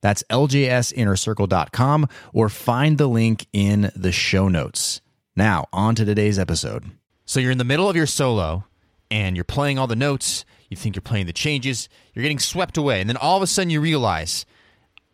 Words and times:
That's 0.00 0.22
ljsinnercircle.com 0.30 2.08
or 2.32 2.48
find 2.48 2.98
the 2.98 3.06
link 3.06 3.46
in 3.52 3.90
the 3.94 4.12
show 4.12 4.48
notes. 4.48 5.00
Now, 5.34 5.66
on 5.72 5.94
to 5.96 6.04
today's 6.04 6.38
episode. 6.38 6.84
So, 7.24 7.40
you're 7.40 7.50
in 7.50 7.58
the 7.58 7.64
middle 7.64 7.88
of 7.88 7.96
your 7.96 8.06
solo 8.06 8.64
and 9.10 9.36
you're 9.36 9.44
playing 9.44 9.78
all 9.78 9.86
the 9.86 9.96
notes. 9.96 10.44
You 10.68 10.76
think 10.76 10.96
you're 10.96 11.02
playing 11.02 11.26
the 11.26 11.32
changes. 11.32 11.88
You're 12.14 12.22
getting 12.22 12.38
swept 12.38 12.76
away. 12.76 13.00
And 13.00 13.08
then 13.08 13.16
all 13.16 13.36
of 13.36 13.42
a 13.42 13.46
sudden 13.46 13.70
you 13.70 13.80
realize, 13.80 14.44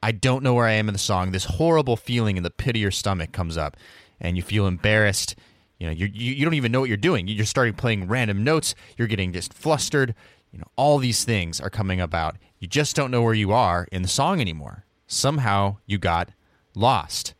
I 0.02 0.12
don't 0.12 0.42
know 0.42 0.54
where 0.54 0.66
I 0.66 0.72
am 0.72 0.88
in 0.88 0.92
the 0.92 0.98
song. 0.98 1.30
This 1.30 1.44
horrible 1.44 1.96
feeling 1.96 2.36
in 2.36 2.42
the 2.42 2.50
pit 2.50 2.76
of 2.76 2.80
your 2.80 2.90
stomach 2.90 3.32
comes 3.32 3.56
up 3.56 3.76
and 4.20 4.36
you 4.36 4.42
feel 4.42 4.66
embarrassed. 4.66 5.36
You 5.78 5.86
know, 5.86 5.92
you 5.92 6.06
you 6.06 6.44
don't 6.44 6.54
even 6.54 6.72
know 6.72 6.80
what 6.80 6.88
you're 6.88 6.96
doing. 6.96 7.28
You're 7.28 7.44
starting 7.44 7.74
playing 7.74 8.08
random 8.08 8.44
notes. 8.44 8.74
You're 8.96 9.08
getting 9.08 9.32
just 9.32 9.52
flustered. 9.52 10.14
You 10.52 10.58
know, 10.58 10.68
all 10.76 10.98
these 10.98 11.24
things 11.24 11.60
are 11.60 11.70
coming 11.70 12.00
about. 12.00 12.36
You 12.58 12.68
just 12.68 12.94
don't 12.94 13.10
know 13.10 13.22
where 13.22 13.34
you 13.34 13.52
are 13.52 13.88
in 13.90 14.02
the 14.02 14.08
song 14.08 14.40
anymore. 14.40 14.84
Somehow 15.06 15.78
you 15.86 15.98
got 15.98 16.30
lost. 16.74 17.34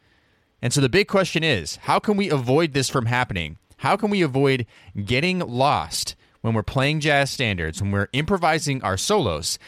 And 0.60 0.72
so 0.72 0.80
the 0.80 0.88
big 0.88 1.08
question 1.08 1.44
is 1.44 1.76
how 1.76 1.98
can 1.98 2.16
we 2.16 2.30
avoid 2.30 2.72
this 2.72 2.88
from 2.88 3.06
happening? 3.06 3.58
How 3.78 3.96
can 3.96 4.10
we 4.10 4.22
avoid 4.22 4.66
getting 5.04 5.40
lost 5.40 6.14
when 6.40 6.54
we're 6.54 6.62
playing 6.62 7.00
jazz 7.00 7.30
standards, 7.30 7.82
when 7.82 7.90
we're 7.90 8.08
improvising 8.12 8.82
our 8.82 8.96
solos? 8.96 9.58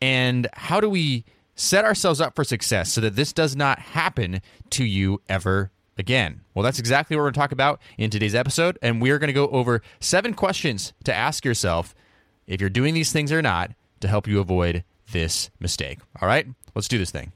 And 0.00 0.48
how 0.54 0.80
do 0.80 0.90
we 0.90 1.24
set 1.54 1.84
ourselves 1.84 2.20
up 2.20 2.34
for 2.34 2.44
success 2.44 2.92
so 2.92 3.00
that 3.00 3.14
this 3.14 3.32
does 3.32 3.54
not 3.54 3.78
happen 3.78 4.40
to 4.70 4.84
you 4.84 5.22
ever 5.28 5.70
again? 5.96 6.40
Well, 6.54 6.64
that's 6.64 6.80
exactly 6.80 7.16
what 7.16 7.20
we're 7.20 7.26
going 7.26 7.34
to 7.34 7.40
talk 7.40 7.52
about 7.52 7.80
in 7.96 8.10
today's 8.10 8.34
episode. 8.34 8.78
And 8.82 9.00
we 9.00 9.10
are 9.10 9.18
going 9.18 9.28
to 9.28 9.32
go 9.32 9.48
over 9.48 9.80
seven 10.00 10.34
questions 10.34 10.92
to 11.04 11.14
ask 11.14 11.44
yourself 11.44 11.94
if 12.46 12.60
you're 12.60 12.70
doing 12.70 12.94
these 12.94 13.12
things 13.12 13.32
or 13.32 13.42
not 13.42 13.72
to 14.00 14.08
help 14.08 14.26
you 14.26 14.40
avoid 14.40 14.84
this 15.12 15.50
mistake. 15.60 15.98
All 16.20 16.28
right, 16.28 16.46
let's 16.74 16.88
do 16.88 16.98
this 16.98 17.10
thing. 17.10 17.32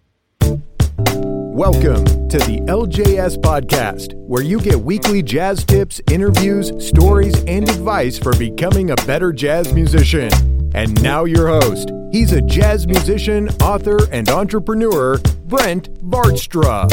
Welcome 1.56 2.04
to 2.28 2.36
the 2.36 2.60
LJS 2.66 3.38
Podcast, 3.38 4.12
where 4.14 4.42
you 4.42 4.60
get 4.60 4.78
weekly 4.78 5.22
jazz 5.22 5.64
tips, 5.64 6.02
interviews, 6.10 6.70
stories, 6.86 7.42
and 7.44 7.66
advice 7.68 8.18
for 8.18 8.36
becoming 8.36 8.90
a 8.90 8.96
better 9.06 9.32
jazz 9.32 9.72
musician. 9.72 10.30
And 10.74 11.02
now, 11.02 11.24
your 11.24 11.48
host. 11.48 11.90
He's 12.12 12.32
a 12.32 12.42
jazz 12.42 12.86
musician, 12.86 13.48
author, 13.62 13.98
and 14.12 14.28
entrepreneur, 14.28 15.18
Brent 15.46 15.94
Vaartstra. 16.04 16.92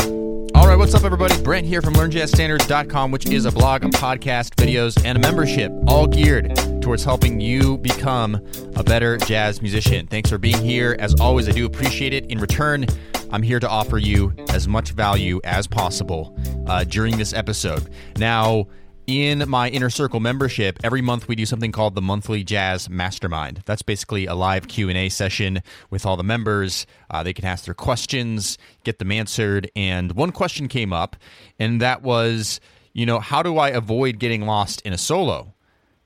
All 0.56 0.68
right, 0.68 0.78
what's 0.78 0.94
up, 0.94 1.04
everybody? 1.04 1.42
Brent 1.42 1.68
here 1.68 1.82
from 1.82 1.96
LearnJazzStandards.com, 1.96 3.12
which 3.12 3.26
is 3.26 3.46
a 3.46 3.52
blog, 3.52 3.84
a 3.84 3.90
podcast, 3.90 4.56
videos, 4.56 5.04
and 5.04 5.18
a 5.18 5.22
membership, 5.22 5.74
all 5.88 6.08
geared 6.08 6.58
towards 6.84 7.06
helping 7.06 7.40
you 7.40 7.78
become 7.78 8.36
a 8.76 8.84
better 8.84 9.16
jazz 9.18 9.62
musician. 9.62 10.06
Thanks 10.06 10.30
for 10.30 10.38
being 10.38 10.58
here. 10.58 10.98
As 11.00 11.18
always, 11.18 11.48
I 11.48 11.54
do 11.54 11.66
appreciate 11.66 12.14
it. 12.14 12.26
In 12.26 12.40
return, 12.40 12.86
I'm 13.32 13.42
here 13.42 13.62
to 13.62 13.70
offer 13.70 13.98
you 13.98 14.34
as 14.50 14.68
much 14.68 14.92
value 14.92 15.40
as 15.46 15.66
possible 15.66 16.38
uh, 16.68 16.84
during 16.84 17.18
this 17.18 17.34
episode. 17.34 17.90
Now, 18.18 18.68
in 19.08 19.48
my 19.50 19.70
inner 19.70 19.90
circle 19.90 20.20
membership 20.20 20.78
every 20.84 21.02
month 21.02 21.28
we 21.28 21.36
do 21.36 21.46
something 21.46 21.74
called 21.74 21.94
the 21.94 22.02
monthly 22.02 22.42
jazz 22.42 22.90
mastermind 22.90 23.62
that's 23.66 23.82
basically 23.82 24.26
a 24.28 24.34
live 24.34 24.70
q&a 24.70 25.10
session 25.10 25.62
with 25.90 26.06
all 26.06 26.16
the 26.16 26.24
members 26.24 26.86
uh, 27.12 27.22
they 27.22 27.34
can 27.34 27.44
ask 27.44 27.66
their 27.66 27.74
questions 27.74 28.58
get 28.86 29.00
them 29.00 29.12
answered 29.12 29.70
and 29.76 30.14
one 30.14 30.32
question 30.32 30.70
came 30.70 30.94
up 30.94 31.18
and 31.60 31.82
that 31.82 32.02
was 32.02 32.62
you 32.94 33.06
know 33.06 33.20
how 33.20 33.44
do 33.44 33.58
i 33.58 33.68
avoid 33.68 34.20
getting 34.20 34.46
lost 34.46 34.80
in 34.84 34.94
a 34.94 34.98
solo 34.98 35.53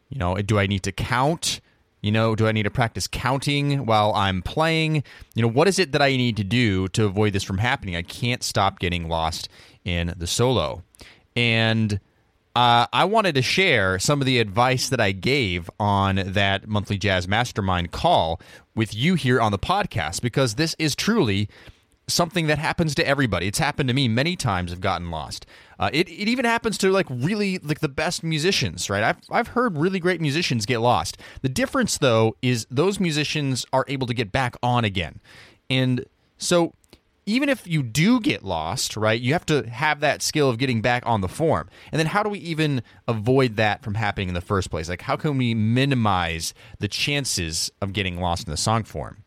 you 0.09 0.17
know 0.17 0.35
do 0.37 0.59
i 0.59 0.67
need 0.67 0.83
to 0.83 0.91
count 0.91 1.61
you 2.01 2.11
know, 2.11 2.35
do 2.35 2.47
I 2.47 2.51
need 2.51 2.63
to 2.63 2.71
practice 2.71 3.07
counting 3.07 3.85
while 3.85 4.13
I'm 4.13 4.41
playing? 4.41 5.03
You 5.35 5.41
know, 5.41 5.47
what 5.47 5.67
is 5.67 5.79
it 5.79 5.91
that 5.93 6.01
I 6.01 6.15
need 6.15 6.37
to 6.37 6.43
do 6.43 6.87
to 6.89 7.05
avoid 7.05 7.33
this 7.33 7.43
from 7.43 7.57
happening? 7.57 7.95
I 7.95 8.03
can't 8.03 8.43
stop 8.43 8.79
getting 8.79 9.09
lost 9.09 9.49
in 9.83 10.13
the 10.15 10.27
solo. 10.27 10.83
And 11.35 11.99
uh, 12.55 12.87
I 12.93 13.05
wanted 13.05 13.35
to 13.35 13.41
share 13.41 13.99
some 13.99 14.21
of 14.21 14.25
the 14.25 14.39
advice 14.39 14.89
that 14.89 15.01
I 15.01 15.11
gave 15.11 15.69
on 15.79 16.15
that 16.15 16.67
monthly 16.67 16.97
jazz 16.97 17.27
mastermind 17.27 17.91
call 17.91 18.39
with 18.75 18.95
you 18.95 19.15
here 19.15 19.41
on 19.41 19.51
the 19.51 19.59
podcast 19.59 20.21
because 20.21 20.55
this 20.55 20.75
is 20.79 20.95
truly 20.95 21.49
something 22.07 22.47
that 22.47 22.57
happens 22.57 22.95
to 22.95 23.07
everybody. 23.07 23.47
It's 23.47 23.59
happened 23.59 23.89
to 23.89 23.93
me 23.93 24.07
many 24.07 24.35
times. 24.35 24.71
I've 24.71 24.81
gotten 24.81 25.11
lost. 25.11 25.45
Uh, 25.79 25.89
it, 25.93 26.07
it 26.09 26.27
even 26.27 26.45
happens 26.45 26.77
to 26.79 26.91
like 26.91 27.07
really 27.09 27.59
like 27.59 27.79
the 27.79 27.89
best 27.89 28.23
musicians, 28.23 28.89
right? 28.89 29.03
I've 29.03 29.17
I've 29.29 29.49
heard 29.49 29.77
really 29.77 29.99
great 29.99 30.21
musicians 30.21 30.65
get 30.65 30.79
lost. 30.79 31.17
The 31.41 31.49
difference 31.49 31.97
though 31.97 32.35
is 32.41 32.65
those 32.71 32.99
musicians 32.99 33.65
are 33.73 33.85
able 33.87 34.07
to 34.07 34.13
get 34.13 34.31
back 34.31 34.55
on 34.63 34.85
again, 34.85 35.19
and 35.69 36.05
so 36.37 36.73
even 37.27 37.49
if 37.49 37.67
you 37.67 37.83
do 37.83 38.21
get 38.21 38.45
lost, 38.45 38.95
right, 38.95 39.19
you 39.19 39.33
have 39.33 39.45
to 39.45 39.69
have 39.69 39.99
that 39.99 40.21
skill 40.21 40.49
of 40.49 40.57
getting 40.57 40.81
back 40.81 41.03
on 41.05 41.19
the 41.19 41.27
form. 41.27 41.69
And 41.91 41.99
then 41.99 42.07
how 42.07 42.23
do 42.23 42.29
we 42.29 42.39
even 42.39 42.81
avoid 43.05 43.57
that 43.57 43.83
from 43.83 43.95
happening 43.95 44.29
in 44.29 44.33
the 44.33 44.39
first 44.39 44.71
place? 44.71 44.87
Like, 44.87 45.01
how 45.01 45.17
can 45.17 45.37
we 45.37 45.53
minimize 45.53 46.53
the 46.79 46.87
chances 46.87 47.69
of 47.81 47.91
getting 47.91 48.21
lost 48.21 48.47
in 48.47 48.51
the 48.51 48.57
song 48.57 48.83
form? 48.83 49.25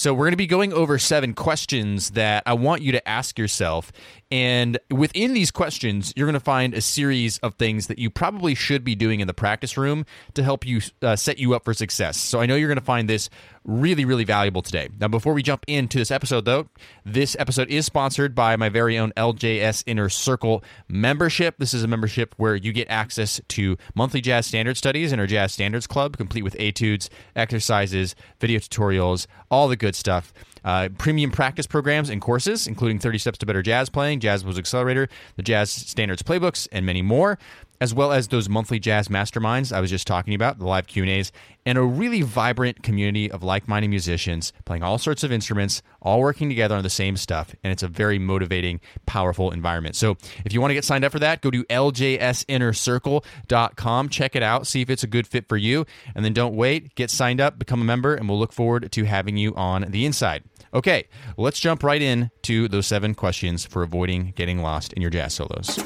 So, 0.00 0.14
we're 0.14 0.24
going 0.24 0.32
to 0.32 0.38
be 0.38 0.46
going 0.46 0.72
over 0.72 0.98
seven 0.98 1.34
questions 1.34 2.12
that 2.12 2.42
I 2.46 2.54
want 2.54 2.80
you 2.80 2.90
to 2.92 3.06
ask 3.06 3.38
yourself. 3.38 3.92
And 4.30 4.78
within 4.90 5.32
these 5.32 5.50
questions, 5.50 6.12
you're 6.16 6.26
going 6.26 6.34
to 6.34 6.40
find 6.40 6.72
a 6.72 6.80
series 6.80 7.38
of 7.38 7.54
things 7.54 7.88
that 7.88 7.98
you 7.98 8.10
probably 8.10 8.54
should 8.54 8.84
be 8.84 8.94
doing 8.94 9.20
in 9.20 9.26
the 9.26 9.34
practice 9.34 9.76
room 9.76 10.06
to 10.34 10.44
help 10.44 10.64
you 10.64 10.80
uh, 11.02 11.16
set 11.16 11.38
you 11.38 11.54
up 11.54 11.64
for 11.64 11.74
success. 11.74 12.16
So, 12.16 12.40
I 12.40 12.46
know 12.46 12.54
you're 12.54 12.68
going 12.68 12.78
to 12.78 12.84
find 12.84 13.08
this 13.08 13.28
really, 13.64 14.04
really 14.04 14.24
valuable 14.24 14.62
today. 14.62 14.88
Now, 14.98 15.08
before 15.08 15.34
we 15.34 15.42
jump 15.42 15.64
into 15.66 15.98
this 15.98 16.10
episode, 16.10 16.44
though, 16.44 16.68
this 17.04 17.36
episode 17.38 17.68
is 17.68 17.86
sponsored 17.86 18.34
by 18.34 18.56
my 18.56 18.68
very 18.68 18.98
own 18.98 19.12
LJS 19.16 19.84
Inner 19.86 20.08
Circle 20.08 20.64
membership. 20.88 21.56
This 21.58 21.74
is 21.74 21.82
a 21.82 21.88
membership 21.88 22.34
where 22.36 22.54
you 22.54 22.72
get 22.72 22.88
access 22.88 23.40
to 23.48 23.76
monthly 23.94 24.20
jazz 24.20 24.46
standard 24.46 24.76
studies 24.76 25.12
in 25.12 25.20
our 25.20 25.26
Jazz 25.26 25.52
Standards 25.52 25.86
Club, 25.86 26.16
complete 26.16 26.42
with 26.42 26.56
etudes, 26.58 27.10
exercises, 27.36 28.14
video 28.38 28.58
tutorials, 28.60 29.26
all 29.50 29.68
the 29.68 29.76
good 29.76 29.94
stuff. 29.94 30.32
Uh, 30.64 30.88
premium 30.98 31.30
practice 31.30 31.66
programs 31.66 32.10
and 32.10 32.20
courses, 32.20 32.66
including 32.66 32.98
30 32.98 33.18
Steps 33.18 33.38
to 33.38 33.46
Better 33.46 33.62
Jazz 33.62 33.88
Playing, 33.88 34.20
Jazz 34.20 34.42
Blues 34.42 34.58
Accelerator, 34.58 35.08
the 35.36 35.42
Jazz 35.42 35.70
Standards 35.70 36.22
Playbooks, 36.22 36.68
and 36.72 36.84
many 36.84 37.02
more 37.02 37.38
as 37.80 37.94
well 37.94 38.12
as 38.12 38.28
those 38.28 38.48
monthly 38.48 38.78
jazz 38.78 39.08
masterminds 39.08 39.72
I 39.72 39.80
was 39.80 39.90
just 39.90 40.06
talking 40.06 40.34
about, 40.34 40.58
the 40.58 40.66
live 40.66 40.86
Q&As, 40.86 41.32
and 41.64 41.78
a 41.78 41.82
really 41.82 42.20
vibrant 42.22 42.82
community 42.82 43.30
of 43.30 43.42
like-minded 43.42 43.88
musicians 43.88 44.52
playing 44.64 44.82
all 44.82 44.96
sorts 44.98 45.24
of 45.24 45.32
instruments, 45.32 45.82
all 46.02 46.20
working 46.20 46.48
together 46.48 46.74
on 46.74 46.82
the 46.82 46.90
same 46.90 47.16
stuff, 47.16 47.54
and 47.62 47.72
it's 47.72 47.82
a 47.82 47.88
very 47.88 48.18
motivating, 48.18 48.80
powerful 49.06 49.50
environment. 49.50 49.96
So, 49.96 50.16
if 50.44 50.52
you 50.52 50.60
want 50.60 50.70
to 50.70 50.74
get 50.74 50.84
signed 50.84 51.04
up 51.04 51.12
for 51.12 51.18
that, 51.18 51.40
go 51.40 51.50
to 51.50 51.64
ljsinnercircle.com, 51.64 54.08
check 54.08 54.36
it 54.36 54.42
out, 54.42 54.66
see 54.66 54.80
if 54.80 54.90
it's 54.90 55.02
a 55.02 55.08
good 55.08 55.26
fit 55.26 55.48
for 55.48 55.56
you, 55.56 55.86
and 56.14 56.24
then 56.24 56.32
don't 56.32 56.54
wait, 56.56 56.94
get 56.94 57.10
signed 57.10 57.40
up, 57.40 57.58
become 57.58 57.80
a 57.80 57.84
member, 57.84 58.14
and 58.14 58.28
we'll 58.28 58.38
look 58.38 58.52
forward 58.52 58.92
to 58.92 59.04
having 59.04 59.36
you 59.36 59.52
on 59.54 59.86
the 59.88 60.06
inside. 60.06 60.44
Okay, 60.72 61.08
let's 61.36 61.58
jump 61.58 61.82
right 61.82 62.00
in 62.00 62.30
to 62.42 62.68
those 62.68 62.86
seven 62.86 63.14
questions 63.14 63.66
for 63.66 63.82
avoiding 63.82 64.32
getting 64.36 64.62
lost 64.62 64.92
in 64.92 65.02
your 65.02 65.10
jazz 65.10 65.34
solos. 65.34 65.80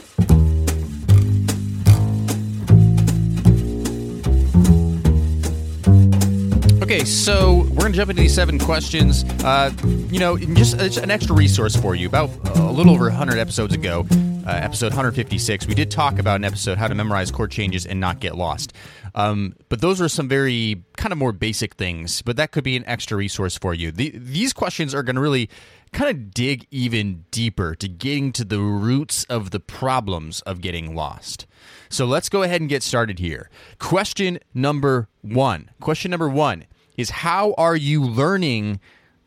Okay, 6.94 7.04
so 7.04 7.66
we're 7.70 7.80
going 7.80 7.90
to 7.90 7.96
jump 7.96 8.10
into 8.10 8.22
these 8.22 8.36
seven 8.36 8.56
questions. 8.56 9.24
Uh, 9.42 9.72
you 10.12 10.20
know, 10.20 10.38
just, 10.38 10.78
just, 10.78 10.98
an 10.98 11.10
extra 11.10 11.34
resource 11.34 11.74
for 11.74 11.96
you. 11.96 12.06
About 12.06 12.30
a 12.56 12.70
little 12.70 12.94
over 12.94 13.06
100 13.06 13.36
episodes 13.36 13.74
ago, 13.74 14.06
uh, 14.46 14.50
episode 14.50 14.92
156, 14.92 15.66
we 15.66 15.74
did 15.74 15.90
talk 15.90 16.20
about 16.20 16.36
an 16.36 16.44
episode 16.44 16.78
how 16.78 16.86
to 16.86 16.94
memorize 16.94 17.32
chord 17.32 17.50
changes 17.50 17.84
and 17.84 17.98
not 17.98 18.20
get 18.20 18.36
lost. 18.36 18.74
Um, 19.16 19.56
but 19.68 19.80
those 19.80 20.00
are 20.00 20.08
some 20.08 20.28
very 20.28 20.84
kind 20.96 21.10
of 21.10 21.18
more 21.18 21.32
basic 21.32 21.74
things, 21.74 22.22
but 22.22 22.36
that 22.36 22.52
could 22.52 22.62
be 22.62 22.76
an 22.76 22.84
extra 22.86 23.16
resource 23.16 23.58
for 23.58 23.74
you. 23.74 23.90
The, 23.90 24.12
these 24.14 24.52
questions 24.52 24.94
are 24.94 25.02
going 25.02 25.16
to 25.16 25.22
really 25.22 25.50
kind 25.92 26.16
of 26.16 26.32
dig 26.32 26.68
even 26.70 27.24
deeper 27.32 27.74
to 27.74 27.88
getting 27.88 28.30
to 28.34 28.44
the 28.44 28.60
roots 28.60 29.24
of 29.24 29.50
the 29.50 29.58
problems 29.58 30.42
of 30.42 30.60
getting 30.60 30.94
lost. 30.94 31.48
So 31.88 32.06
let's 32.06 32.28
go 32.28 32.44
ahead 32.44 32.60
and 32.60 32.70
get 32.70 32.84
started 32.84 33.18
here. 33.18 33.50
Question 33.80 34.38
number 34.54 35.08
one. 35.22 35.70
Question 35.80 36.12
number 36.12 36.28
one 36.28 36.66
is 36.96 37.10
how 37.10 37.54
are 37.58 37.76
you 37.76 38.02
learning 38.04 38.80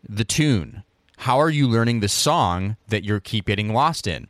the 0.08 0.24
tune? 0.24 0.84
how 1.18 1.40
are 1.40 1.50
you 1.50 1.68
learning 1.68 2.00
the 2.00 2.08
song 2.08 2.78
that 2.88 3.04
you 3.04 3.20
keep 3.20 3.48
getting 3.48 3.74
lost 3.74 4.08
in? 4.08 4.28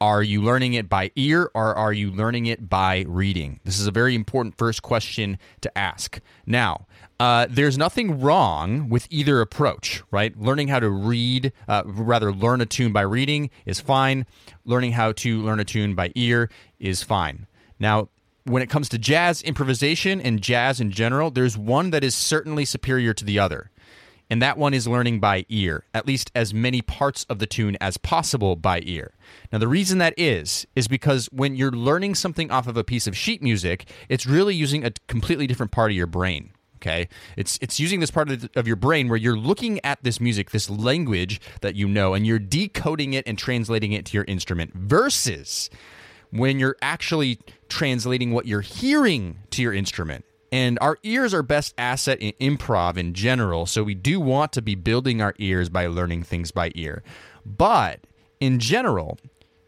Are 0.00 0.22
you 0.22 0.40
learning 0.40 0.74
it 0.74 0.88
by 0.88 1.10
ear 1.14 1.50
or 1.54 1.74
are 1.74 1.92
you 1.92 2.10
learning 2.10 2.46
it 2.46 2.68
by 2.68 3.04
reading? 3.08 3.60
This 3.64 3.78
is 3.78 3.86
a 3.86 3.92
very 3.92 4.14
important 4.14 4.56
first 4.56 4.82
question 4.82 5.38
to 5.60 5.78
ask. 5.78 6.20
Now, 6.46 6.86
uh, 7.20 7.46
there's 7.50 7.78
nothing 7.78 8.20
wrong 8.20 8.88
with 8.88 9.06
either 9.10 9.40
approach, 9.40 10.02
right? 10.10 10.36
Learning 10.40 10.68
how 10.68 10.80
to 10.80 10.90
read, 10.90 11.52
uh, 11.68 11.82
rather, 11.86 12.32
learn 12.32 12.60
a 12.60 12.66
tune 12.66 12.92
by 12.92 13.02
reading 13.02 13.50
is 13.64 13.80
fine. 13.80 14.26
Learning 14.64 14.92
how 14.92 15.12
to 15.12 15.42
learn 15.42 15.60
a 15.60 15.64
tune 15.64 15.94
by 15.94 16.10
ear 16.14 16.50
is 16.80 17.02
fine. 17.02 17.46
Now, 17.78 18.08
when 18.44 18.62
it 18.62 18.68
comes 18.68 18.88
to 18.90 18.98
jazz 18.98 19.42
improvisation 19.42 20.20
and 20.20 20.40
jazz 20.40 20.80
in 20.80 20.90
general, 20.90 21.30
there's 21.30 21.56
one 21.56 21.90
that 21.90 22.02
is 22.02 22.14
certainly 22.14 22.64
superior 22.64 23.14
to 23.14 23.24
the 23.24 23.38
other 23.38 23.70
and 24.32 24.40
that 24.40 24.56
one 24.56 24.72
is 24.72 24.88
learning 24.88 25.20
by 25.20 25.44
ear, 25.50 25.84
at 25.92 26.06
least 26.06 26.32
as 26.34 26.54
many 26.54 26.80
parts 26.80 27.24
of 27.28 27.38
the 27.38 27.46
tune 27.46 27.76
as 27.82 27.98
possible 27.98 28.56
by 28.56 28.80
ear. 28.84 29.12
Now, 29.52 29.58
the 29.58 29.68
reason 29.68 29.98
that 29.98 30.14
is, 30.16 30.66
is 30.74 30.88
because 30.88 31.26
when 31.32 31.54
you're 31.54 31.70
learning 31.70 32.14
something 32.14 32.50
off 32.50 32.66
of 32.66 32.78
a 32.78 32.82
piece 32.82 33.06
of 33.06 33.14
sheet 33.14 33.42
music, 33.42 33.90
it's 34.08 34.24
really 34.24 34.54
using 34.54 34.86
a 34.86 34.90
completely 35.06 35.46
different 35.46 35.70
part 35.70 35.90
of 35.90 35.98
your 35.98 36.06
brain. 36.06 36.52
Okay, 36.76 37.10
it's 37.36 37.58
it's 37.60 37.78
using 37.78 38.00
this 38.00 38.10
part 38.10 38.30
of, 38.30 38.40
the, 38.40 38.50
of 38.58 38.66
your 38.66 38.74
brain 38.74 39.08
where 39.08 39.18
you're 39.18 39.36
looking 39.36 39.78
at 39.84 40.02
this 40.02 40.18
music, 40.18 40.50
this 40.50 40.70
language 40.70 41.38
that 41.60 41.76
you 41.76 41.86
know, 41.86 42.14
and 42.14 42.26
you're 42.26 42.38
decoding 42.38 43.12
it 43.12 43.24
and 43.28 43.38
translating 43.38 43.92
it 43.92 44.06
to 44.06 44.14
your 44.14 44.24
instrument. 44.24 44.72
Versus 44.74 45.68
when 46.32 46.58
you're 46.58 46.76
actually 46.82 47.38
translating 47.68 48.32
what 48.32 48.46
you're 48.46 48.62
hearing 48.62 49.38
to 49.50 49.62
your 49.62 49.72
instrument 49.72 50.24
and 50.50 50.78
our 50.80 50.98
ears 51.02 51.32
are 51.32 51.42
best 51.42 51.74
asset 51.78 52.18
in 52.20 52.32
improv 52.56 52.96
in 52.96 53.14
general, 53.14 53.64
so 53.64 53.82
we 53.82 53.94
do 53.94 54.20
want 54.20 54.52
to 54.52 54.60
be 54.62 54.74
building 54.74 55.22
our 55.22 55.34
ears 55.38 55.68
by 55.68 55.86
learning 55.86 56.22
things 56.22 56.50
by 56.50 56.72
ear. 56.74 57.02
But 57.46 58.00
in 58.40 58.58
general, 58.58 59.18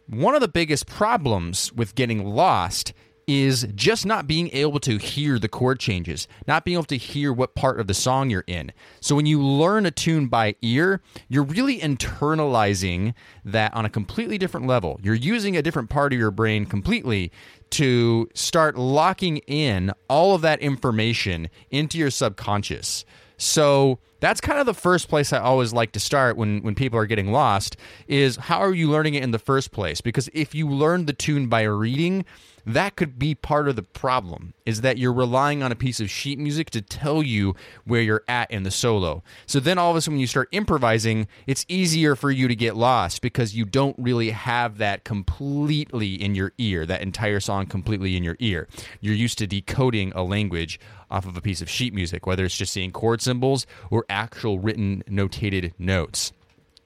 one 0.07 0.35
of 0.35 0.43
the 0.43 0.49
biggest 0.49 0.87
problems 0.87 1.73
with 1.73 1.95
getting 1.95 2.25
lost 2.27 2.93
is 3.27 3.67
just 3.75 4.07
not 4.07 4.27
being 4.27 4.51
able 4.53 4.81
to 4.81 4.99
hear 4.99 5.39
the 5.39 5.49
chord 5.49 5.81
changes, 5.81 6.29
not 6.47 6.65
being 6.65 6.77
able 6.77 6.85
to 6.85 6.97
hear 6.97 7.33
what 7.33 7.55
part 7.55 7.81
of 7.81 7.87
the 7.87 7.95
song 7.95 8.31
you're 8.31 8.45
in. 8.47 8.73
So 9.01 9.15
when 9.15 9.27
you 9.27 9.43
learn 9.43 9.87
a 9.87 9.91
tune 9.91 10.29
by 10.29 10.57
ear, 10.63 11.01
you're 11.29 11.45
really 11.45 11.79
internalizing 11.79 13.15
that 13.45 13.75
on 13.75 13.85
a 13.85 13.91
completely 13.91 14.39
different 14.39 14.67
level. 14.67 15.01
You're 15.03 15.15
using 15.15 15.57
a 15.57 15.63
different 15.63 15.91
part 15.91 16.13
of 16.13 16.19
your 16.19 16.31
brain 16.31 16.67
completely 16.67 17.33
to 17.71 18.29
start 18.35 18.77
locking 18.77 19.39
in 19.39 19.93
all 20.09 20.35
of 20.35 20.43
that 20.43 20.61
information 20.61 21.49
into 21.71 21.99
your 21.99 22.11
subconscious. 22.11 23.05
So 23.37 23.99
that's 24.21 24.41
kind 24.41 24.59
of 24.59 24.67
the 24.67 24.75
first 24.75 25.09
place 25.09 25.33
I 25.33 25.39
always 25.39 25.73
like 25.73 25.93
to 25.93 26.01
start 26.01 26.37
when, 26.37 26.63
when 26.63 26.75
people 26.75 26.99
are 26.99 27.07
getting 27.07 27.33
lost 27.33 27.77
is 28.07 28.37
how 28.37 28.59
are 28.59 28.73
you 28.73 28.91
learning 28.91 29.15
it 29.15 29.23
in 29.23 29.33
the 29.33 29.39
first 29.39 29.73
place? 29.73 30.01
Because 30.01 30.31
if 30.33 30.55
you 30.55 30.69
learn 30.69 31.07
the 31.07 31.13
tune 31.13 31.49
by 31.49 31.63
reading, 31.63 32.25
that 32.67 32.97
could 32.97 33.19
be 33.19 33.35
part 33.35 33.69
of 33.69 33.77
the 33.77 33.83
problem 33.83 34.55
is 34.65 34.81
that 34.81 34.99
you're 34.99 35.13
relying 35.13 35.63
on 35.63 35.71
a 35.71 35.77
piece 35.77 36.01
of 36.01 36.11
sheet 36.11 36.39
music 36.39 36.71
to 36.71 36.81
tell 36.81 37.23
you 37.23 37.55
where 37.85 38.01
you're 38.01 38.25
at 38.27 38.51
in 38.51 38.63
the 38.63 38.71
solo. 38.71 39.23
So 39.47 39.61
then 39.61 39.79
all 39.79 39.91
of 39.91 39.97
a 39.97 40.01
sudden 40.01 40.15
when 40.15 40.21
you 40.21 40.27
start 40.27 40.49
improvising, 40.53 41.29
it's 41.47 41.67
easier 41.69 42.17
for 42.17 42.31
you 42.31 42.49
to 42.49 42.57
get 42.57 42.77
lost 42.77 43.21
because 43.21 43.55
you 43.55 43.65
don't 43.65 43.97
really 43.99 44.31
have 44.31 44.79
that 44.79 45.05
completely 45.05 46.15
in 46.15 46.35
your 46.35 46.53
ear, 46.59 46.87
that 46.87 47.03
entire 47.03 47.41
song 47.41 47.67
completely 47.67 48.17
in 48.17 48.25
your 48.25 48.37
ear. 48.39 48.69
You're 49.01 49.15
used 49.15 49.39
to 49.39 49.47
decoding 49.47 50.13
a 50.15 50.23
language 50.23 50.81
off 51.11 51.27
of 51.27 51.37
a 51.37 51.43
piece 51.43 51.61
of 51.61 51.69
sheet 51.69 51.93
music, 51.93 52.27
whether 52.27 52.45
it's 52.45 52.57
just 52.57 52.73
seeing 52.73 52.93
chord 52.93 53.21
symbols 53.21 53.67
or 53.91 54.07
actual 54.09 54.59
written 54.59 55.03
notated 55.09 55.73
notes. 55.79 56.33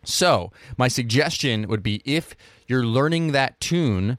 So, 0.05 0.53
my 0.77 0.89
suggestion 0.89 1.69
would 1.69 1.83
be 1.83 2.01
if 2.05 2.35
you're 2.67 2.85
learning 2.85 3.33
that 3.33 3.61
tune 3.61 4.19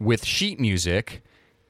with 0.00 0.24
sheet 0.24 0.60
music 0.60 1.22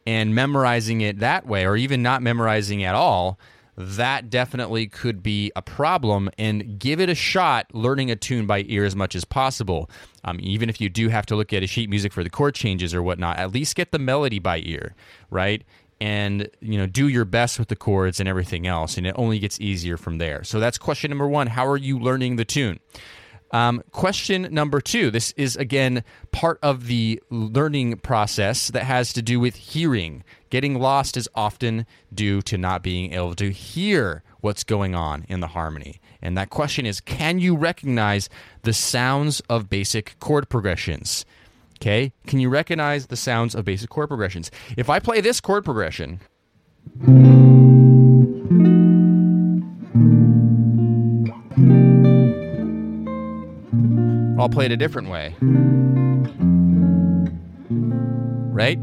and 0.06 0.34
memorizing 0.34 1.00
it 1.00 1.18
that 1.18 1.46
way, 1.46 1.66
or 1.66 1.76
even 1.76 2.02
not 2.02 2.22
memorizing 2.22 2.82
at 2.82 2.94
all, 2.94 3.38
that 3.76 4.28
definitely 4.28 4.86
could 4.86 5.22
be 5.22 5.52
a 5.54 5.62
problem. 5.62 6.30
And 6.38 6.78
give 6.78 7.00
it 7.00 7.08
a 7.08 7.14
shot 7.14 7.66
learning 7.72 8.10
a 8.10 8.16
tune 8.16 8.46
by 8.46 8.64
ear 8.66 8.84
as 8.84 8.96
much 8.96 9.14
as 9.14 9.24
possible. 9.24 9.90
Um, 10.24 10.38
even 10.40 10.68
if 10.68 10.80
you 10.80 10.88
do 10.88 11.08
have 11.10 11.26
to 11.26 11.36
look 11.36 11.52
at 11.52 11.62
a 11.62 11.66
sheet 11.66 11.88
music 11.88 12.12
for 12.12 12.24
the 12.24 12.30
chord 12.30 12.54
changes 12.54 12.94
or 12.94 13.02
whatnot, 13.02 13.38
at 13.38 13.52
least 13.52 13.76
get 13.76 13.92
the 13.92 13.98
melody 13.98 14.38
by 14.38 14.62
ear, 14.64 14.94
right? 15.30 15.62
And 16.00 16.48
you 16.60 16.78
know, 16.78 16.86
do 16.86 17.08
your 17.08 17.24
best 17.24 17.58
with 17.58 17.68
the 17.68 17.76
chords 17.76 18.18
and 18.20 18.28
everything 18.28 18.66
else, 18.66 18.96
and 18.96 19.06
it 19.06 19.14
only 19.16 19.38
gets 19.38 19.60
easier 19.60 19.96
from 19.96 20.18
there. 20.18 20.44
So 20.44 20.60
that's 20.60 20.78
question 20.78 21.10
number 21.10 21.28
one. 21.28 21.48
How 21.48 21.66
are 21.66 21.76
you 21.76 21.98
learning 21.98 22.36
the 22.36 22.44
tune? 22.44 22.78
Um, 23.50 23.82
question 23.92 24.48
number 24.50 24.80
two. 24.80 25.10
This 25.10 25.32
is 25.32 25.56
again 25.56 26.04
part 26.32 26.58
of 26.62 26.86
the 26.86 27.22
learning 27.30 27.98
process 27.98 28.68
that 28.68 28.84
has 28.84 29.12
to 29.14 29.22
do 29.22 29.40
with 29.40 29.56
hearing. 29.56 30.24
Getting 30.50 30.78
lost 30.78 31.16
is 31.16 31.28
often 31.34 31.86
due 32.12 32.42
to 32.42 32.58
not 32.58 32.82
being 32.82 33.12
able 33.12 33.34
to 33.36 33.50
hear 33.50 34.22
what's 34.40 34.64
going 34.64 34.94
on 34.94 35.24
in 35.28 35.40
the 35.40 35.48
harmony. 35.48 36.00
And 36.20 36.36
that 36.36 36.50
question 36.50 36.86
is 36.86 37.00
can 37.00 37.38
you 37.38 37.56
recognize 37.56 38.28
the 38.62 38.72
sounds 38.72 39.40
of 39.48 39.68
basic 39.68 40.18
chord 40.20 40.48
progressions? 40.48 41.24
Okay? 41.80 42.12
Can 42.26 42.40
you 42.40 42.48
recognize 42.48 43.06
the 43.06 43.16
sounds 43.16 43.54
of 43.54 43.64
basic 43.64 43.88
chord 43.88 44.08
progressions? 44.08 44.50
If 44.76 44.90
I 44.90 44.98
play 44.98 45.20
this 45.20 45.40
chord 45.40 45.64
progression, 45.64 46.20
I'll 54.48 54.52
play 54.54 54.64
it 54.64 54.72
a 54.72 54.78
different 54.78 55.10
way. 55.10 55.34
Right? 58.50 58.78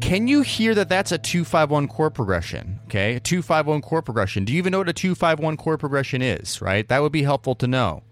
Can 0.00 0.26
you 0.26 0.40
hear 0.40 0.74
that 0.74 0.88
that's 0.88 1.12
a 1.12 1.18
251 1.18 1.88
chord 1.88 2.14
progression? 2.14 2.80
Okay, 2.86 3.16
a 3.16 3.20
251 3.20 3.82
chord 3.82 4.06
progression. 4.06 4.46
Do 4.46 4.54
you 4.54 4.58
even 4.58 4.70
know 4.72 4.78
what 4.78 4.88
a 4.88 4.94
251 4.94 5.58
chord 5.58 5.78
progression 5.78 6.22
is, 6.22 6.62
right? 6.62 6.88
That 6.88 7.02
would 7.02 7.12
be 7.12 7.22
helpful 7.22 7.54
to 7.56 7.66
know. 7.66 8.02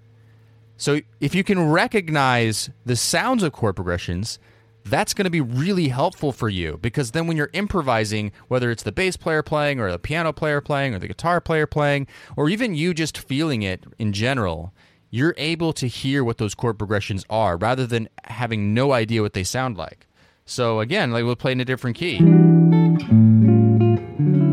So 0.76 1.00
if 1.18 1.34
you 1.34 1.42
can 1.42 1.70
recognize 1.70 2.68
the 2.84 2.94
sounds 2.94 3.42
of 3.42 3.52
chord 3.52 3.76
progressions, 3.76 4.38
that's 4.84 5.14
going 5.14 5.24
to 5.24 5.30
be 5.30 5.40
really 5.40 5.88
helpful 5.88 6.30
for 6.30 6.50
you 6.50 6.78
because 6.82 7.12
then 7.12 7.26
when 7.26 7.38
you're 7.38 7.48
improvising, 7.54 8.32
whether 8.48 8.70
it's 8.70 8.82
the 8.82 8.92
bass 8.92 9.16
player 9.16 9.42
playing 9.42 9.80
or 9.80 9.90
the 9.90 9.98
piano 9.98 10.30
player 10.34 10.60
playing 10.60 10.94
or 10.94 10.98
the 10.98 11.08
guitar 11.08 11.40
player 11.40 11.66
playing, 11.66 12.06
or 12.36 12.50
even 12.50 12.74
you 12.74 12.92
just 12.92 13.16
feeling 13.16 13.62
it 13.62 13.82
in 13.98 14.12
general, 14.12 14.74
you're 15.10 15.34
able 15.36 15.72
to 15.74 15.86
hear 15.86 16.24
what 16.24 16.38
those 16.38 16.54
chord 16.54 16.78
progressions 16.78 17.24
are 17.30 17.56
rather 17.56 17.86
than 17.86 18.08
having 18.24 18.74
no 18.74 18.92
idea 18.92 19.22
what 19.22 19.32
they 19.32 19.44
sound 19.44 19.76
like. 19.76 20.06
So 20.44 20.80
again, 20.80 21.10
like 21.10 21.24
we'll 21.24 21.36
play 21.36 21.52
in 21.52 21.60
a 21.60 21.64
different 21.64 21.96
key. 21.96 22.18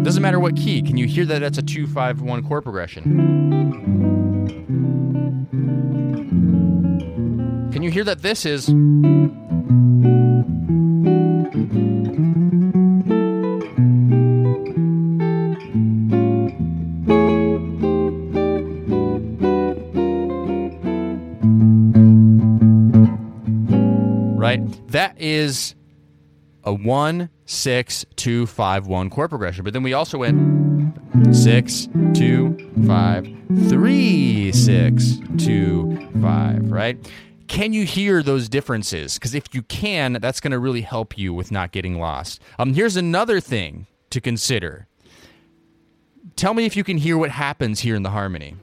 Doesn't 0.04 0.22
matter 0.22 0.40
what 0.40 0.56
key. 0.56 0.82
Can 0.82 0.98
you 0.98 1.08
hear 1.08 1.26
that 1.26 1.40
that's 1.40 1.58
a 1.58 1.62
251 1.62 2.48
chord 2.48 2.64
progression? 2.64 3.04
Can 7.72 7.82
you 7.82 7.90
hear 7.90 8.04
that 8.04 8.22
this 8.22 8.46
is 8.46 8.68
is 25.54 25.76
a 26.64 26.74
one, 26.74 27.30
six, 27.46 28.06
two, 28.16 28.46
five, 28.46 28.88
one 28.88 29.10
chord 29.10 29.30
progression. 29.30 29.64
But 29.64 29.74
then 29.74 29.84
we 29.84 29.94
also 29.94 30.20
went 30.20 30.96
six, 31.36 31.88
two, 32.14 32.72
five, 32.88 33.28
three, 33.70 34.52
six, 34.52 35.20
two, 35.38 36.10
five, 36.22 36.72
right? 36.72 36.98
Can 37.48 37.74
you 37.74 37.86
hear 37.86 38.24
those 38.24 38.50
differences? 38.50 39.16
Because 39.16 39.36
if 39.36 39.54
you 39.54 39.62
can, 39.64 40.14
that's 40.14 40.40
going 40.40 40.52
to 40.52 40.60
really 40.60 40.82
help 40.82 41.18
you 41.18 41.34
with 41.34 41.52
not 41.52 41.72
getting 41.72 42.00
lost. 42.00 42.42
Um, 42.58 42.74
here's 42.74 42.96
another 42.96 43.40
thing 43.40 43.86
to 44.10 44.22
consider. 44.22 44.88
Tell 46.36 46.54
me 46.54 46.66
if 46.66 46.76
you 46.76 46.84
can 46.84 46.98
hear 46.98 47.18
what 47.18 47.30
happens 47.30 47.82
here 47.82 47.96
in 47.96 48.04
the 48.04 48.10
harmony. 48.10 48.56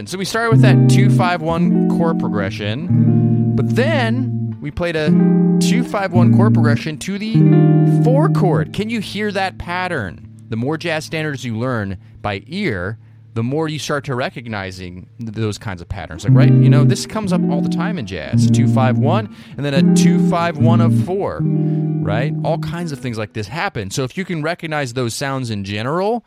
Happened? 0.00 0.08
So 0.08 0.18
we 0.18 0.24
started 0.24 0.50
with 0.50 0.62
that 0.62 0.88
251 0.88 1.90
chord 1.90 2.18
progression, 2.18 3.54
but 3.54 3.76
then 3.76 4.56
we 4.60 4.70
played 4.70 4.96
a 4.96 5.08
251 5.08 6.36
chord 6.36 6.54
progression 6.54 6.98
to 6.98 7.18
the 7.18 8.02
4 8.02 8.30
chord. 8.30 8.72
Can 8.72 8.88
you 8.88 9.00
hear 9.00 9.30
that 9.32 9.58
pattern? 9.58 10.26
The 10.48 10.56
more 10.56 10.78
jazz 10.78 11.04
standards 11.04 11.44
you 11.44 11.58
learn 11.58 11.98
by 12.22 12.42
ear, 12.46 12.98
the 13.34 13.42
more 13.42 13.68
you 13.68 13.78
start 13.78 14.04
to 14.06 14.14
recognizing 14.14 15.08
those 15.18 15.58
kinds 15.58 15.80
of 15.80 15.88
patterns. 15.88 16.24
Like, 16.24 16.32
right, 16.34 16.48
you 16.48 16.68
know, 16.70 16.84
this 16.84 17.06
comes 17.06 17.32
up 17.32 17.42
all 17.50 17.60
the 17.60 17.68
time 17.68 17.98
in 17.98 18.06
jazz. 18.06 18.50
Two 18.50 18.66
five 18.66 18.98
one, 18.98 19.34
and 19.56 19.64
then 19.64 19.74
a 19.74 19.94
two 19.94 20.28
five 20.28 20.58
one 20.58 20.80
of 20.80 21.04
four, 21.04 21.40
right? 21.42 22.32
All 22.42 22.58
kinds 22.58 22.90
of 22.90 22.98
things 22.98 23.18
like 23.18 23.34
this 23.34 23.46
happen. 23.46 23.90
So 23.90 24.02
if 24.02 24.16
you 24.16 24.24
can 24.24 24.42
recognize 24.42 24.94
those 24.94 25.14
sounds 25.14 25.50
in 25.50 25.62
general, 25.62 26.24